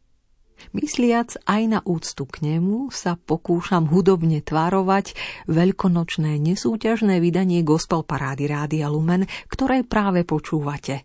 Mysliac 0.73 1.37
aj 1.45 1.63
na 1.69 1.81
úctu 1.85 2.25
k 2.27 2.37
nemu 2.43 2.89
sa 2.91 3.15
pokúšam 3.17 3.87
hudobne 3.87 4.41
tvárovať 4.41 5.13
veľkonočné 5.49 6.41
nesúťažné 6.41 7.21
vydanie 7.21 7.61
gospel 7.63 8.03
parády 8.03 8.49
Rádia 8.49 8.89
Lumen, 8.89 9.29
ktoré 9.53 9.85
práve 9.85 10.25
počúvate. 10.25 11.05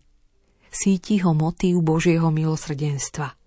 Síti 0.72 1.20
ho 1.20 1.36
motív 1.36 1.84
Božieho 1.84 2.32
milosrdenstva. 2.32 3.41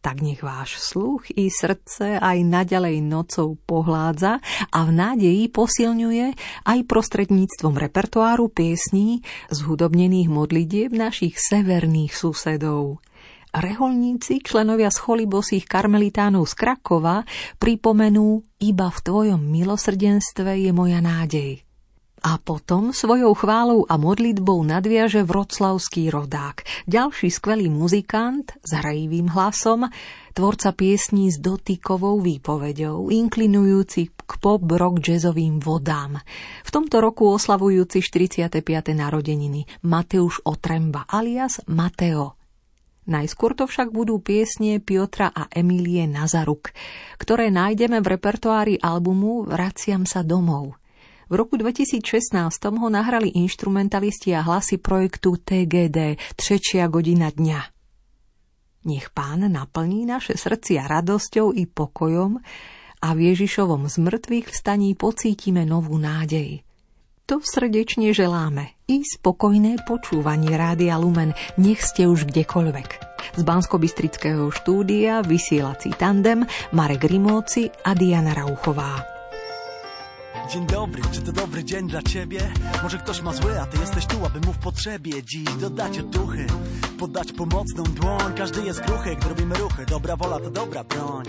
Tak 0.00 0.22
nech 0.22 0.40
váš 0.40 0.78
sluch 0.78 1.26
i 1.34 1.50
srdce 1.50 2.22
aj 2.22 2.38
naďalej 2.46 3.02
nocou 3.02 3.58
pohládza 3.66 4.38
a 4.70 4.78
v 4.86 4.90
nádeji 4.94 5.50
posilňuje 5.50 6.26
aj 6.62 6.78
prostredníctvom 6.86 7.74
repertoáru 7.74 8.46
piesní 8.46 9.26
z 9.50 9.58
hudobnených 9.66 10.30
modlitieb 10.30 10.94
našich 10.94 11.36
severných 11.42 12.14
susedov– 12.14 12.82
reholníci, 13.56 14.44
členovia 14.44 14.92
scholibosých 14.92 15.64
karmelitánov 15.64 16.44
z 16.44 16.54
Krakova, 16.54 17.24
pripomenú 17.56 18.44
iba 18.60 18.88
v 18.92 18.98
tvojom 19.00 19.40
milosrdenstve 19.40 20.60
je 20.60 20.70
moja 20.76 21.00
nádej. 21.00 21.65
A 22.26 22.42
potom 22.42 22.90
svojou 22.90 23.38
chválou 23.38 23.86
a 23.86 23.94
modlitbou 23.94 24.58
nadviaže 24.66 25.22
vroclavský 25.22 26.10
rodák, 26.10 26.66
ďalší 26.90 27.30
skvelý 27.30 27.70
muzikant 27.70 28.50
s 28.66 28.74
hrajivým 28.74 29.30
hlasom, 29.30 29.86
tvorca 30.34 30.74
piesní 30.74 31.30
s 31.30 31.38
dotykovou 31.38 32.18
výpovedou, 32.18 33.14
inklinujúci 33.14 34.10
k 34.10 34.32
pop 34.42 34.58
rock 34.66 35.06
jazzovým 35.06 35.62
vodám. 35.62 36.18
V 36.66 36.70
tomto 36.74 36.98
roku 36.98 37.30
oslavujúci 37.30 38.02
45. 38.02 38.58
narodeniny 38.90 39.86
Mateuš 39.86 40.42
Otremba 40.50 41.06
alias 41.06 41.62
Mateo. 41.70 42.34
Najskôr 43.06 43.54
to 43.54 43.70
však 43.70 43.94
budú 43.94 44.18
piesnie 44.18 44.82
Piotra 44.82 45.30
a 45.30 45.46
Emílie 45.46 46.10
Nazaruk, 46.10 46.74
ktoré 47.22 47.54
nájdeme 47.54 48.02
v 48.02 48.18
repertoári 48.18 48.74
albumu 48.82 49.46
Vraciam 49.46 50.02
sa 50.02 50.26
domov. 50.26 50.74
V 51.26 51.34
roku 51.34 51.58
2016 51.58 52.38
ho 52.78 52.86
nahrali 52.86 53.34
instrumentalisti 53.34 54.30
a 54.30 54.46
hlasy 54.46 54.78
projektu 54.78 55.34
TGD 55.34 56.14
Trečia 56.38 56.86
godina 56.86 57.34
dňa. 57.34 57.60
Nech 58.86 59.10
pán 59.10 59.42
naplní 59.50 60.06
naše 60.06 60.38
srdcia 60.38 60.86
radosťou 60.86 61.50
i 61.50 61.66
pokojom 61.66 62.38
a 63.02 63.08
v 63.10 63.34
Ježišovom 63.34 63.90
zmrtvých 63.90 64.54
vstaní 64.54 64.94
pocítime 64.94 65.66
novú 65.66 65.98
nádej. 65.98 66.62
To 67.26 67.42
srdečne 67.42 68.14
želáme 68.14 68.78
i 68.86 69.02
spokojné 69.02 69.82
počúvanie 69.82 70.54
Rádia 70.54 70.94
Lumen, 70.94 71.34
nech 71.58 71.82
ste 71.82 72.06
už 72.06 72.30
kdekoľvek. 72.30 72.88
Z 73.34 73.42
bansko 73.42 73.82
štúdia 74.54 75.26
vysielací 75.26 75.90
tandem 75.98 76.46
Marek 76.70 77.02
Rimóci 77.02 77.66
a 77.82 77.98
Diana 77.98 78.30
Rauchová. 78.30 79.15
Dzień 80.52 80.66
dobry, 80.66 81.02
czy 81.12 81.22
to 81.22 81.32
dobry 81.32 81.64
dzień 81.64 81.88
dla 81.88 82.02
ciebie? 82.02 82.52
Może 82.82 82.98
ktoś 82.98 83.22
ma 83.22 83.32
zły, 83.32 83.60
a 83.60 83.66
ty 83.66 83.78
jesteś 83.78 84.06
tu, 84.06 84.26
aby 84.26 84.46
mu 84.46 84.52
w 84.52 84.58
potrzebie. 84.58 85.22
Dziś 85.22 85.44
dodać 85.60 85.98
otuchy, 85.98 86.46
podać 86.98 87.32
pomocną 87.32 87.82
dłoń. 87.84 88.34
Każdy 88.36 88.62
jest 88.62 88.80
kruchy, 88.80 89.16
gdy 89.16 89.28
robimy 89.28 89.54
ruchy. 89.54 89.86
Dobra 89.86 90.16
wola 90.16 90.40
to 90.40 90.50
dobra 90.50 90.84
broń. 90.84 91.24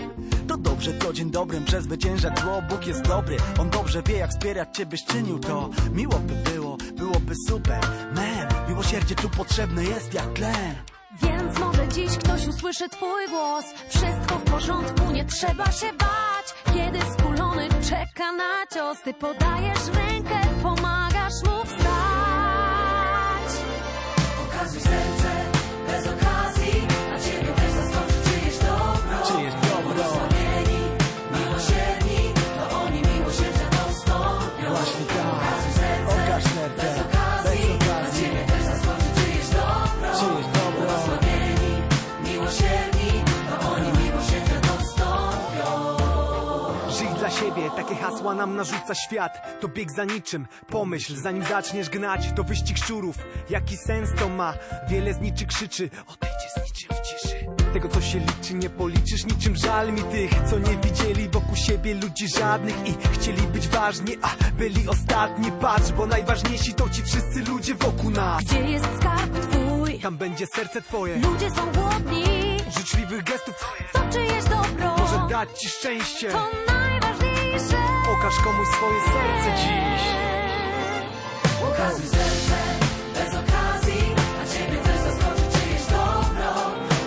To 0.48 0.56
dobrze, 0.56 0.98
co 0.98 1.12
dzień 1.12 1.30
dobrym 1.30 1.64
przezwyciężać 1.64 2.40
zło. 2.40 2.62
Bóg 2.68 2.86
jest 2.86 3.02
dobry, 3.02 3.36
On 3.58 3.70
dobrze 3.70 4.02
wie, 4.02 4.16
jak 4.16 4.30
wspierać 4.30 4.76
cię, 4.76 4.86
byś 4.86 5.04
czynił 5.04 5.38
to. 5.38 5.70
Miło 5.92 6.18
by 6.18 6.50
było, 6.50 6.76
byłoby 6.96 7.34
super. 7.48 7.80
Man, 8.14 8.68
miłosierdzie 8.68 9.14
tu 9.14 9.28
potrzebne 9.28 9.84
jest 9.84 10.14
jak 10.14 10.32
tlen. 10.32 10.74
Więc 11.22 11.58
może 11.58 11.88
dziś 11.88 12.18
ktoś 12.18 12.46
usłyszy 12.46 12.88
twój 12.88 13.28
głos. 13.28 13.64
Wszystko 13.88 14.38
w 14.38 14.42
porządku, 14.50 15.10
nie 15.12 15.24
trzeba 15.24 15.72
się 15.72 15.86
bać. 15.92 16.74
Kiedy 16.74 16.98
skulony 17.58 17.68
czeka 17.90 18.32
na 18.32 18.66
cios 18.74 19.02
Ty 19.02 19.14
podajesz 19.14 19.86
rękę, 19.94 20.40
pomagasz 20.62 21.42
mu 21.46 21.64
wstać. 21.64 21.88
Pokazuj 24.38 24.80
serce 24.80 25.17
hasła 48.00 48.34
nam 48.34 48.56
narzuca 48.56 48.94
świat. 48.94 49.60
To 49.60 49.68
bieg 49.68 49.90
za 49.92 50.04
niczym, 50.04 50.46
pomyśl 50.70 51.16
zanim 51.16 51.44
zaczniesz 51.44 51.90
gnać. 51.90 52.20
To 52.36 52.44
wyścig 52.44 52.78
szczurów, 52.78 53.16
jaki 53.50 53.76
sens 53.76 54.10
to 54.18 54.28
ma? 54.28 54.54
Wiele 54.88 55.14
z 55.14 55.20
niczy 55.20 55.46
krzyczy, 55.46 55.90
odejdzie 56.06 56.48
z 56.56 56.64
niczym 56.64 56.96
w 56.96 57.00
ciszy. 57.00 57.46
Tego 57.72 57.88
co 57.88 58.00
się 58.00 58.18
liczy 58.18 58.54
nie 58.54 58.70
policzysz 58.70 59.24
niczym. 59.24 59.56
Żal 59.56 59.92
mi 59.92 60.02
tych 60.02 60.30
Co 60.50 60.58
nie 60.58 60.76
widzieli 60.76 61.28
wokół 61.28 61.56
siebie 61.56 61.94
ludzi 61.94 62.28
żadnych 62.38 62.88
I 62.88 62.94
chcieli 63.12 63.42
być 63.42 63.68
ważni, 63.68 64.16
a 64.22 64.52
byli 64.52 64.88
ostatni. 64.88 65.52
Patrz, 65.60 65.92
bo 65.92 66.06
najważniejsi 66.06 66.74
to 66.74 66.90
ci 66.90 67.02
wszyscy 67.02 67.44
ludzie 67.52 67.74
wokół 67.74 68.10
nas. 68.10 68.44
Gdzie 68.44 68.60
jest 68.60 68.84
skarb 69.00 69.38
twój? 69.50 69.98
Tam 69.98 70.16
będzie 70.16 70.46
serce 70.46 70.82
twoje. 70.82 71.18
Ludzie 71.18 71.50
są 71.50 71.72
głodni. 71.72 72.24
Życzliwych 72.78 73.24
gestów. 73.24 73.54
To 73.92 74.00
czyjeś 74.12 74.44
dobro? 74.44 74.96
Może 74.98 75.28
dać 75.30 75.60
ci 75.60 75.68
szczęście. 75.68 76.30
To 76.30 76.38
najważniejsze 76.38 76.97
Pokaż 78.06 78.36
komuś 78.44 78.68
swoje 78.68 79.00
serce 79.00 79.62
dziś. 79.62 80.02
Pokazuj 81.60 82.06
serce 82.06 82.58
bez 83.14 83.34
okazji 83.34 84.14
A 84.42 84.46
ciebie 84.54 84.78
też 84.82 84.96
zaskoczy 85.00 85.42
czyjeś 85.52 85.86
dobro. 85.86 86.50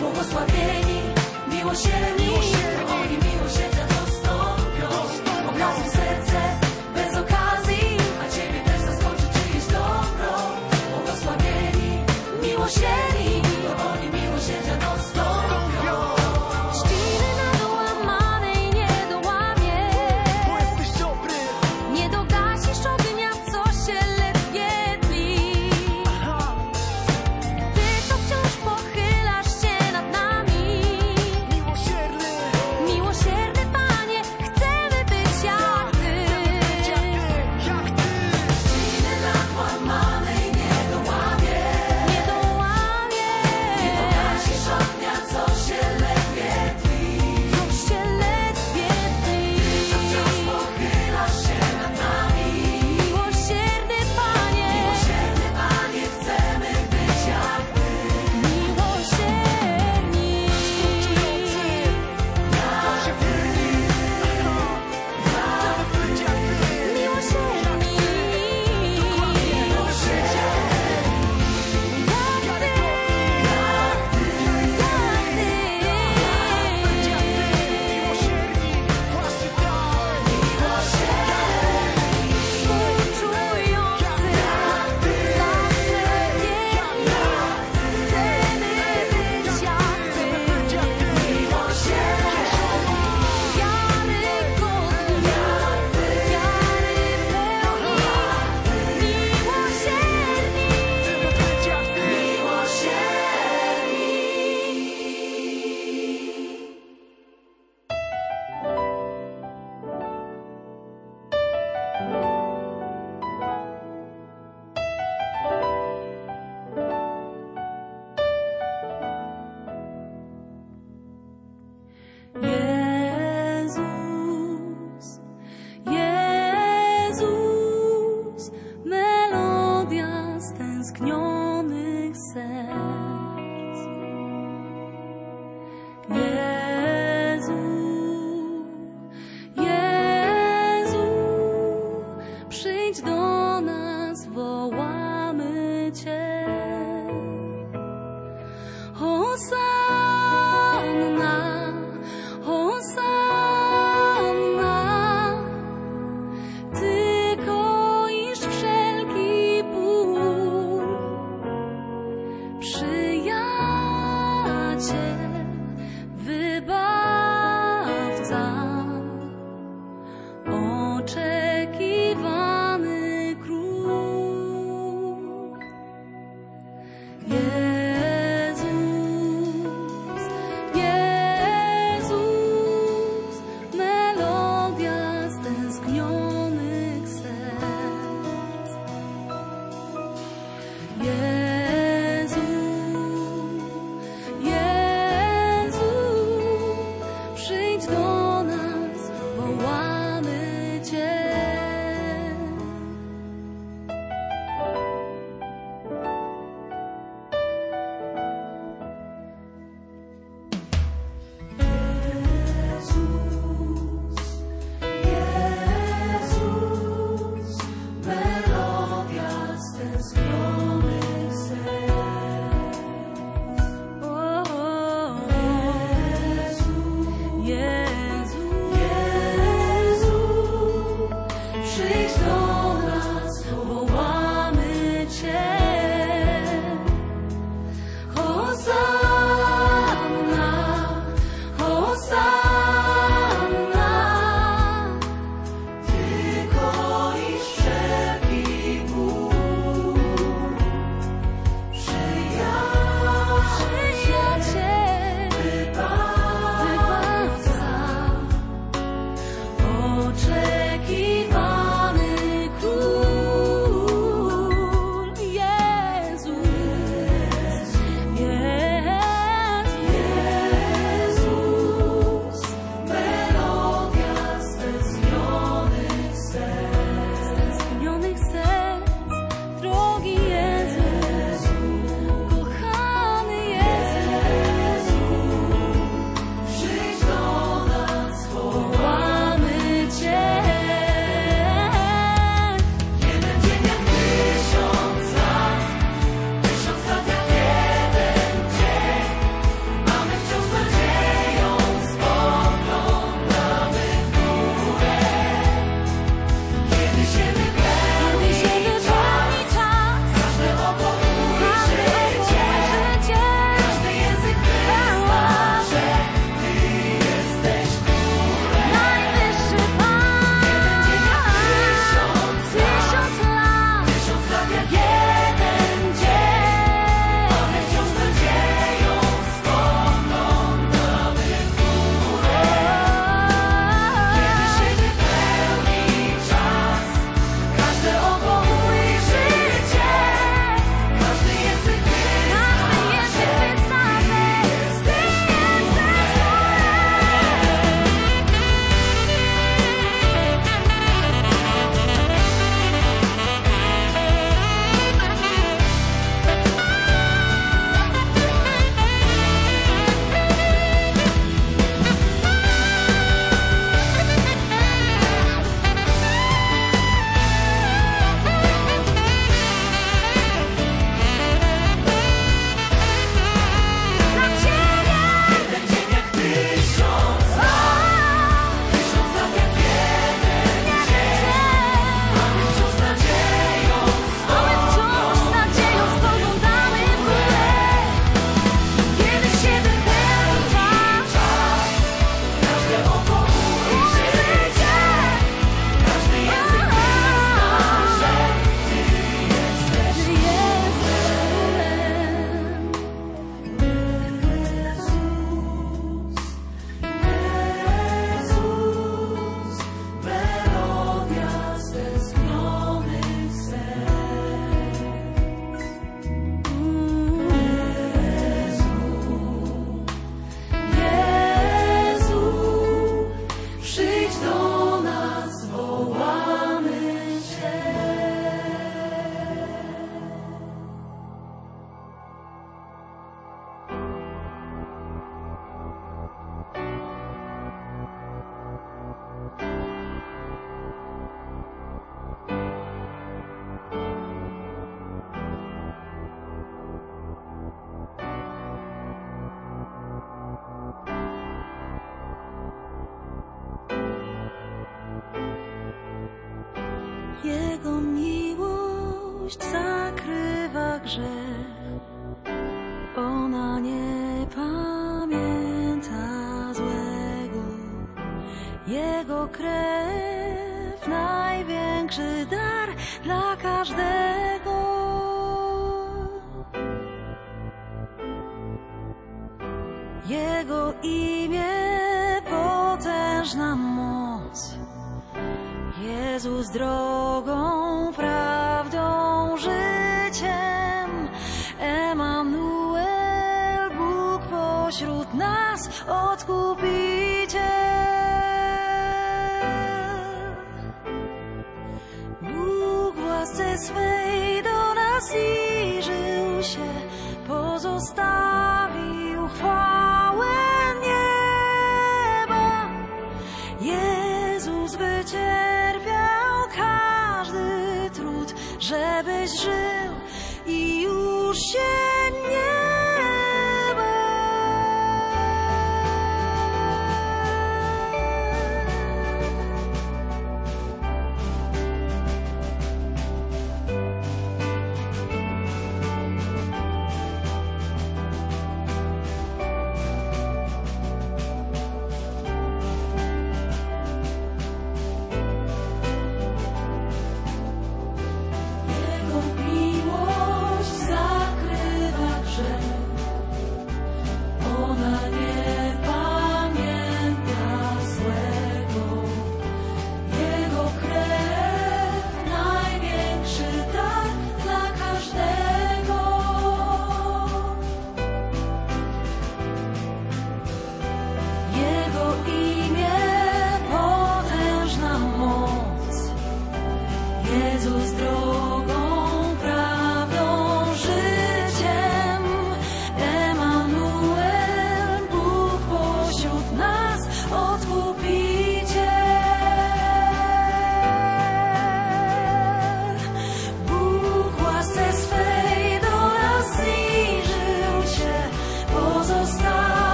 Błogosławieni, 0.00 1.00
miłosierni 1.48 2.28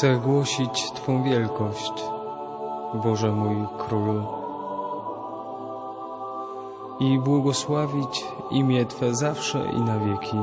Chcę 0.00 0.16
głosić 0.16 0.92
Twą 0.92 1.22
wielkość, 1.22 1.92
Boże 2.94 3.32
mój 3.32 3.66
Królu, 3.78 4.22
i 7.00 7.18
błogosławić 7.18 8.24
imię 8.50 8.86
Twe 8.86 9.14
zawsze 9.14 9.66
i 9.72 9.80
na 9.80 9.98
wieki. 9.98 10.38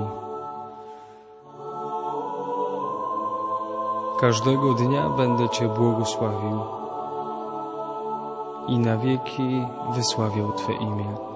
Każdego 4.19 4.73
dnia 4.73 5.09
będę 5.09 5.49
Cię 5.49 5.67
błogosławił 5.67 6.59
i 8.67 8.79
na 8.79 8.97
wieki 8.97 9.65
wysławiał 9.95 10.51
Twe 10.51 10.73
imię. 10.73 11.26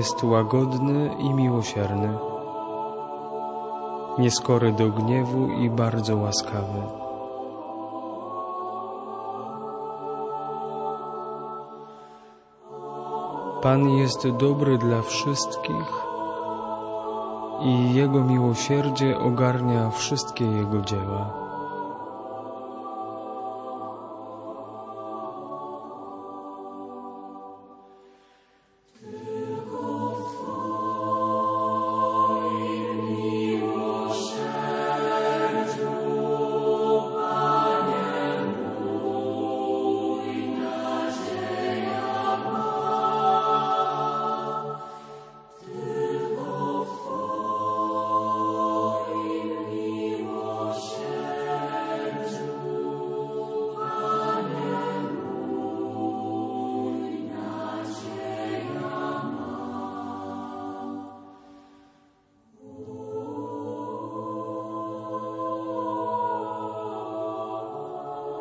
Jest 0.00 0.24
łagodny 0.24 1.14
i 1.18 1.34
miłosierny, 1.34 2.18
nieskory 4.18 4.72
do 4.72 4.88
gniewu 4.88 5.48
i 5.48 5.70
bardzo 5.70 6.16
łaskawy. 6.16 6.82
Pan 13.62 13.88
jest 13.88 14.28
dobry 14.28 14.78
dla 14.78 15.02
wszystkich 15.02 16.04
i 17.62 17.94
Jego 17.94 18.24
miłosierdzie 18.24 19.18
ogarnia 19.18 19.90
wszystkie 19.90 20.44
Jego 20.44 20.80
dzieła. 20.80 21.39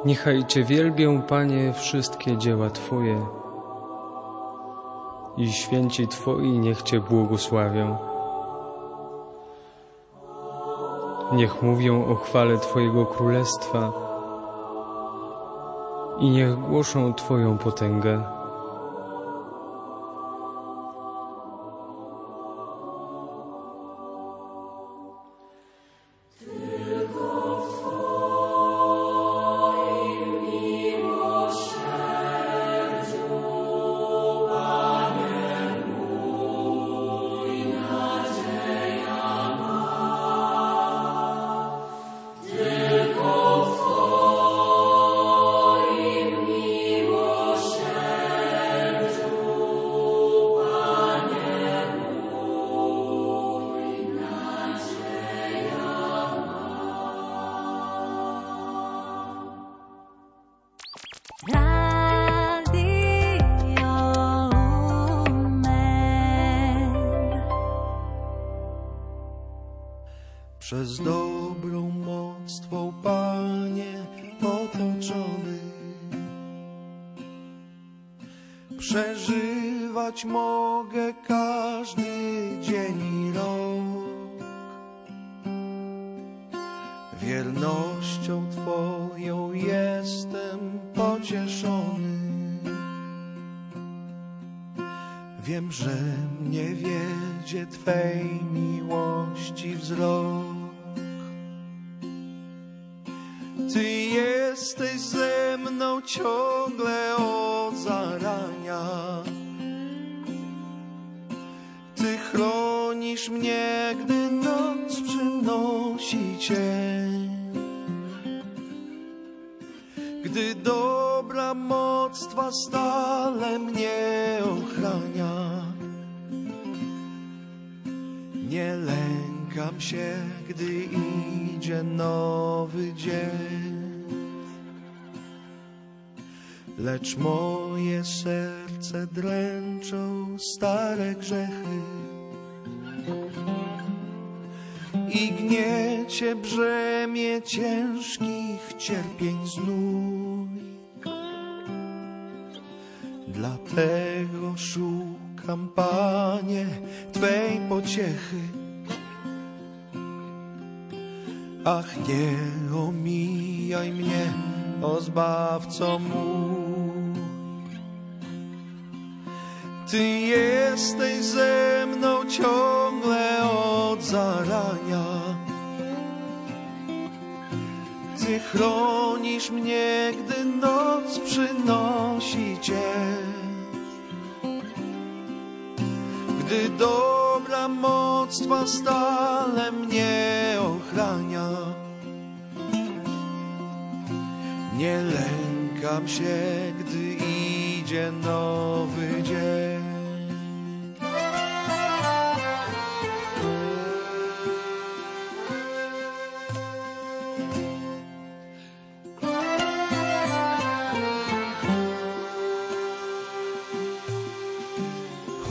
Niechaj 0.09 0.45
Cię 0.45 0.63
wielbią, 0.63 1.21
Panie, 1.21 1.73
wszystkie 1.73 2.37
dzieła 2.37 2.69
Twoje 2.69 3.25
i 5.37 5.51
święci 5.51 6.07
Twoi 6.07 6.59
niech 6.59 6.81
Cię 6.81 6.99
błogosławią. 6.99 7.97
Niech 11.33 11.61
mówią 11.61 12.05
o 12.05 12.15
chwale 12.15 12.57
Twojego 12.57 13.05
Królestwa 13.05 13.91
i 16.19 16.29
niech 16.29 16.59
głoszą 16.59 17.13
Twoją 17.13 17.57
potęgę. 17.57 18.38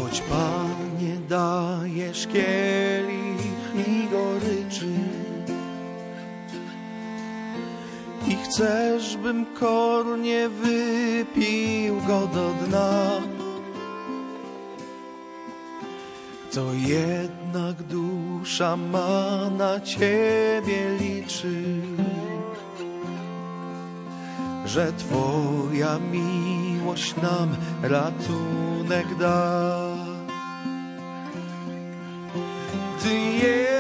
Choć 0.09 0.21
Panie 0.21 1.17
dajesz 1.29 2.27
kielich 2.27 3.75
mi 3.75 4.09
goryczy 4.09 4.93
i 8.29 8.37
chcesz, 8.37 9.17
bym 9.17 9.47
kornie 9.47 10.49
wypił 10.49 12.01
go 12.07 12.27
do 12.27 12.51
dna. 12.51 13.21
to 16.53 16.73
jednak 16.73 17.83
dusza 17.83 18.77
ma 18.77 19.51
na 19.59 19.81
ciebie 19.81 20.97
liczyć 21.01 21.85
że 24.69 24.93
Twoja 24.93 25.99
miłość 25.99 27.17
nam 27.17 27.57
ratunek 27.83 29.19
da. 29.19 29.88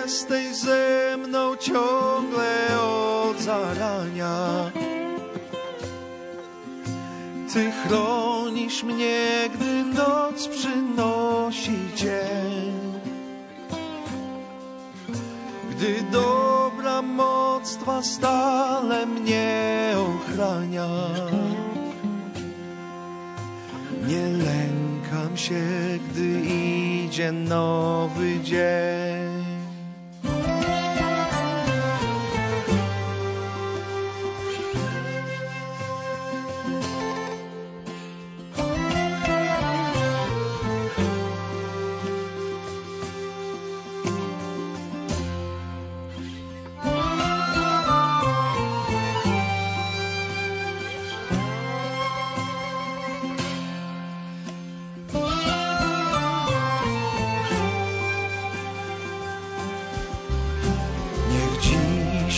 Jesteś 0.08 0.56
ze 0.56 1.16
mną 1.16 1.56
ciągle 1.56 2.80
od 2.80 3.40
zarania. 3.40 4.70
Ty 7.52 7.72
chronisz 7.72 8.82
mnie, 8.82 9.50
gdy 9.54 9.84
noc 9.84 10.48
przynosi 10.48 11.78
cień. 11.96 12.72
Gdy 15.70 16.02
dobra 16.12 17.02
moc 17.02 17.76
Twa 17.76 18.02
stale 18.02 19.06
mnie 19.06 19.94
ochrania. 19.96 20.88
Nie 24.06 24.26
lękam 24.28 25.36
się, 25.36 25.62
gdy 26.10 26.40
idzie 26.40 27.32
nowy 27.32 28.40
dzień. 28.40 29.07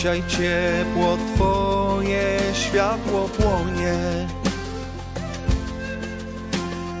Dzisiaj 0.01 0.23
ciepło 0.27 1.17
Twoje 1.35 2.39
światło 2.53 3.29
płonie, 3.29 4.27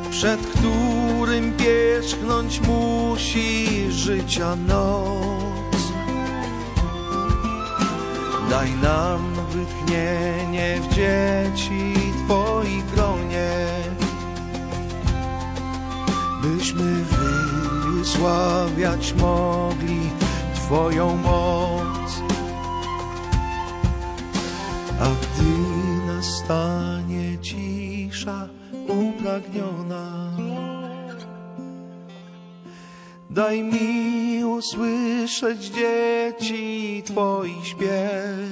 przed 0.09 0.39
którym 0.39 1.53
pierzchnąć 1.57 2.61
musi 2.61 3.67
życia 3.91 4.55
noc. 4.55 5.81
Daj 8.49 8.71
nam 8.71 9.33
wytchnienie 9.49 10.81
w 10.81 10.93
dzieci 10.93 11.93
Twoich 12.25 12.85
gronie, 12.85 13.49
byśmy 16.41 17.03
wysławiać 17.97 19.13
mogli 19.13 20.09
Twoją 20.55 21.17
moc. 21.17 21.70
Nastanie 26.51 27.37
cisza 27.41 28.49
upragniona, 28.87 30.31
daj 33.29 33.63
mi 33.63 34.45
usłyszeć 34.45 35.65
dzieci 35.65 37.03
Twoich 37.05 37.67
śpiew. 37.67 38.51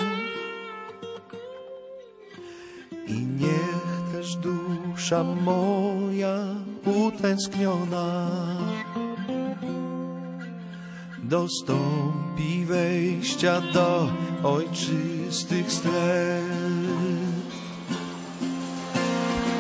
I 3.08 3.26
niech 3.42 4.12
też 4.12 4.36
dusza 4.36 5.24
moja 5.24 6.38
utęskniona 6.86 8.30
dostąpi 11.24 12.66
wejścia 12.66 13.62
do 13.62 14.08
ojczystych 14.44 15.72
stref. 15.72 17.29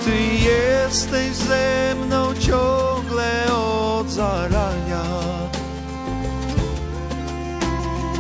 Ty 0.10 0.26
jesteś 0.36 1.36
ze 1.36 1.96
mną 1.96 2.34
ciągle 2.40 3.54
od 3.54 4.10
zarania. 4.10 5.04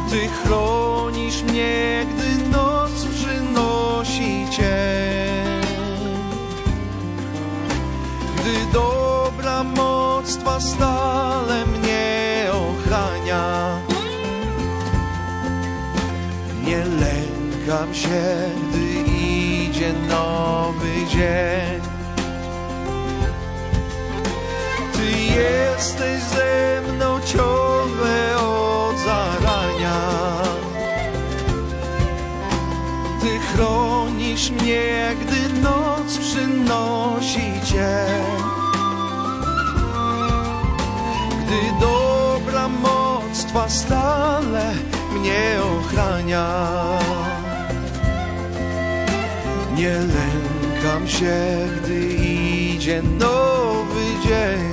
Ty 0.09 0.27
chronisz 0.27 1.43
mnie, 1.43 2.05
gdy 2.13 2.49
noc 2.49 2.91
przynosi 3.05 4.45
cień. 4.51 5.61
Gdy 8.37 8.73
dobra 8.73 9.63
moc 9.63 10.37
Twa 10.37 10.59
stale 10.59 11.65
mnie 11.65 12.45
ochrania. 12.51 13.77
Nie 16.65 16.77
lękam 16.77 17.95
się, 17.95 18.49
gdy 18.69 19.11
idzie 19.11 19.93
nowy 20.09 21.07
dzień. 21.09 21.78
Jesteś 25.35 26.23
ze 26.23 26.81
mną 26.81 27.19
ciągle 27.25 28.37
od 28.37 28.97
zarania. 28.97 30.01
Ty 33.21 33.39
chronisz 33.39 34.49
mnie, 34.49 35.15
gdy 35.21 35.61
noc 35.61 36.17
przynosi 36.17 37.51
cień. 37.65 38.23
Gdy 41.45 41.85
dobra 41.85 42.67
moc 42.67 43.09
Twa 43.49 43.69
stale 43.69 44.73
mnie 45.11 45.59
ochrania. 45.79 46.47
Nie 49.75 49.93
lękam 49.93 51.07
się, 51.07 51.37
gdy 51.77 51.99
idzie 52.13 53.01
nowy 53.01 54.03
dzień. 54.27 54.68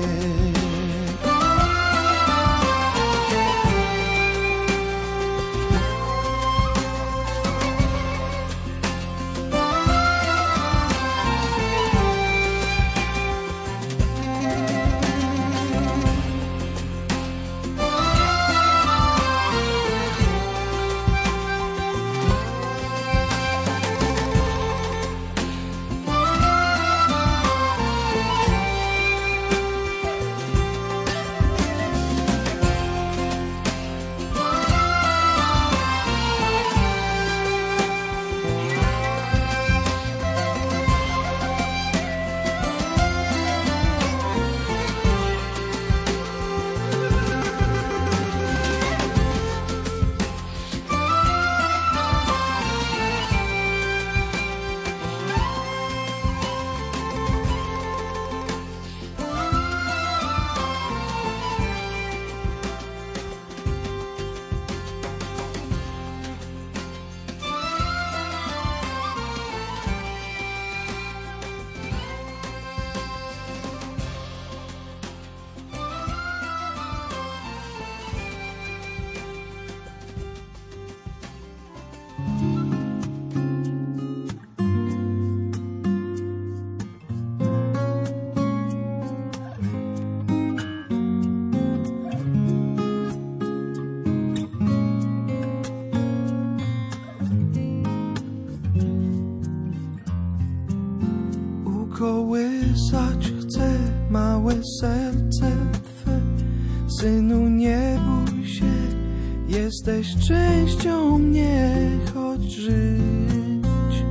jesteś 110.07 110.29
częścią 110.29 111.19
mnie, 111.19 111.75
choć 112.15 112.53
żyć 112.53 114.05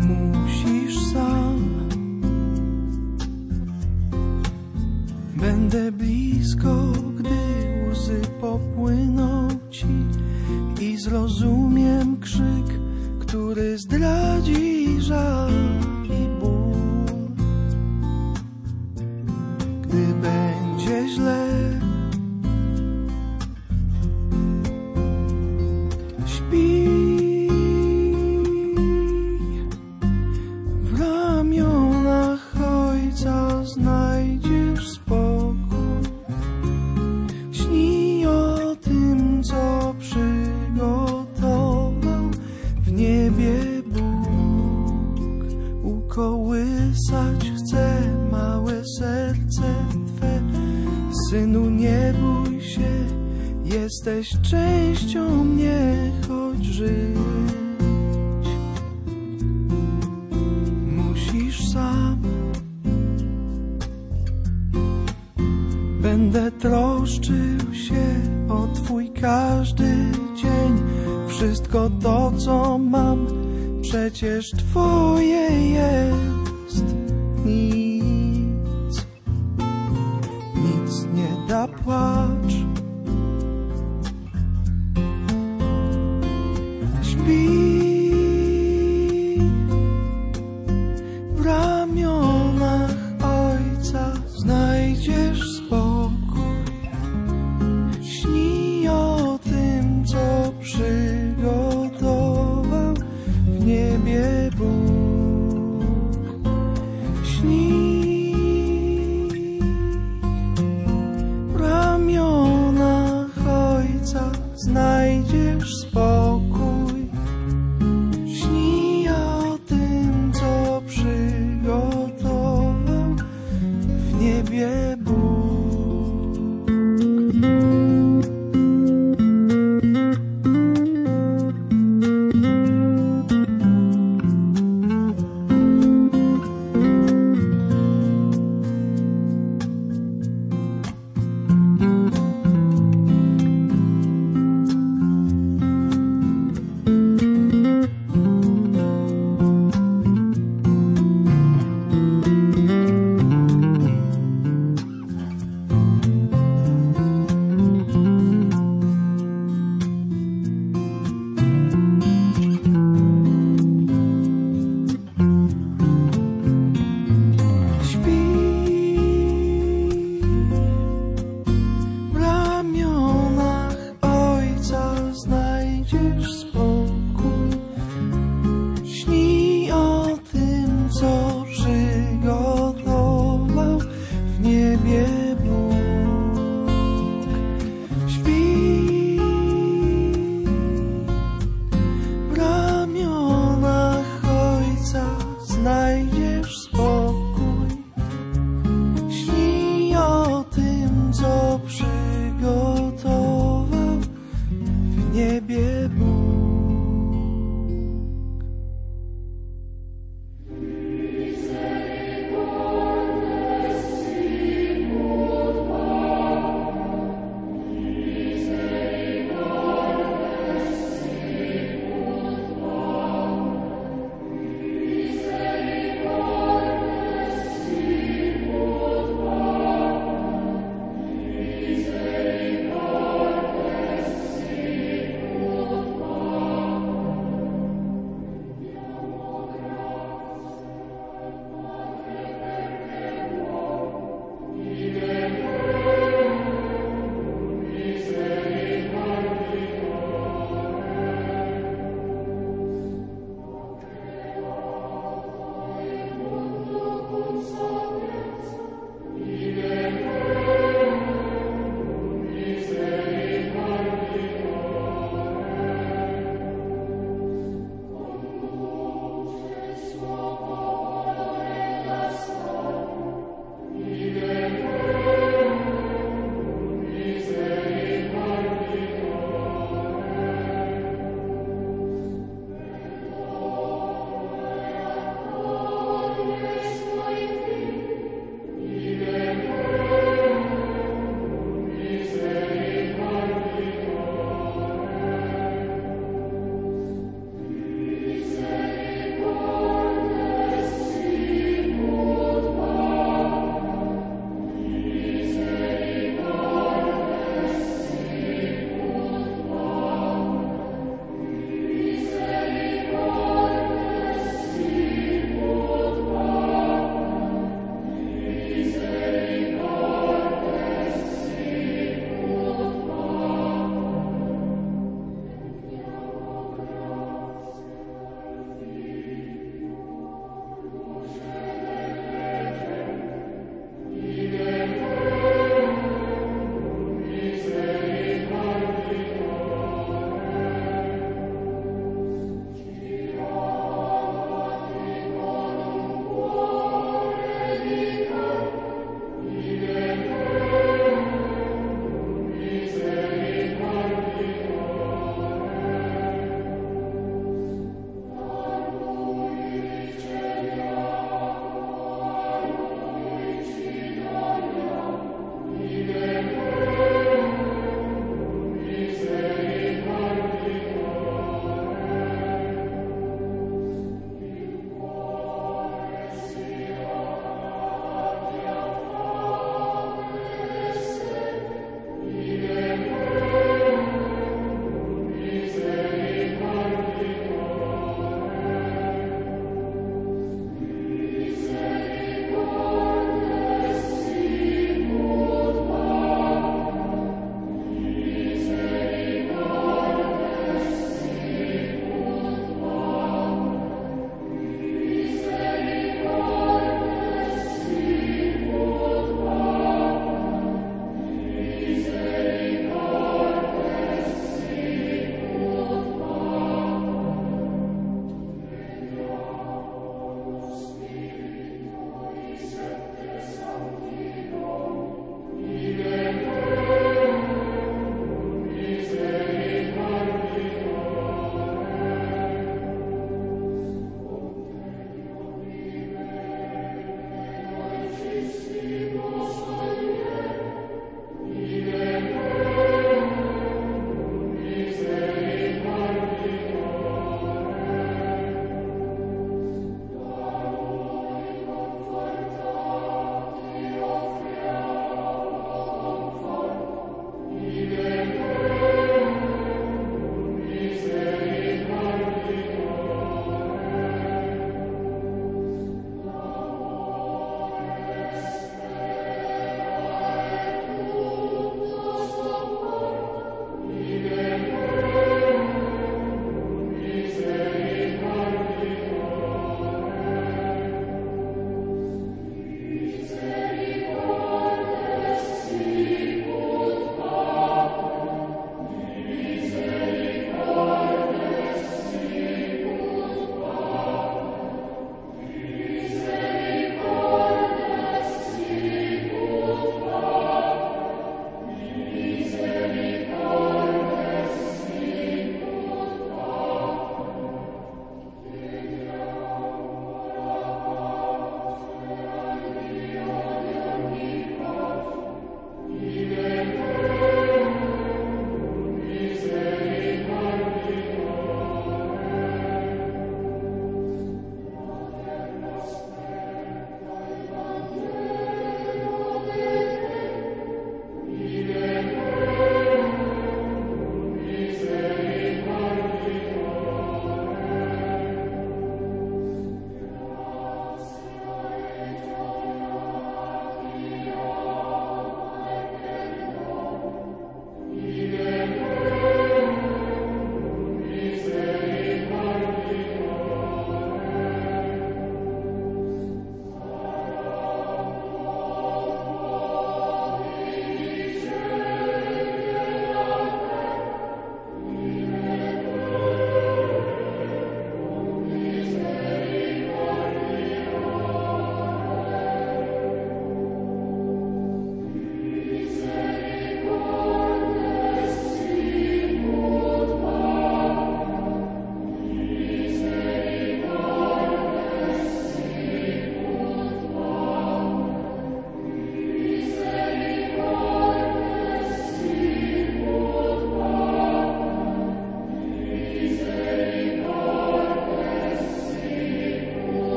musisz 0.00 0.98
sam. 1.12 1.88
Będę 5.36 5.92
blisko, 5.92 6.92
gdy 7.18 7.90
łzy 7.90 8.20
popłyną 8.40 9.48
ci 9.70 9.86
i 10.80 10.96
zrozumiem 10.96 12.20
krzyk, 12.20 12.80
który 13.20 13.78
zdradzi 13.78 15.00
żal. 15.00 15.69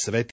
Svet 0.00 0.28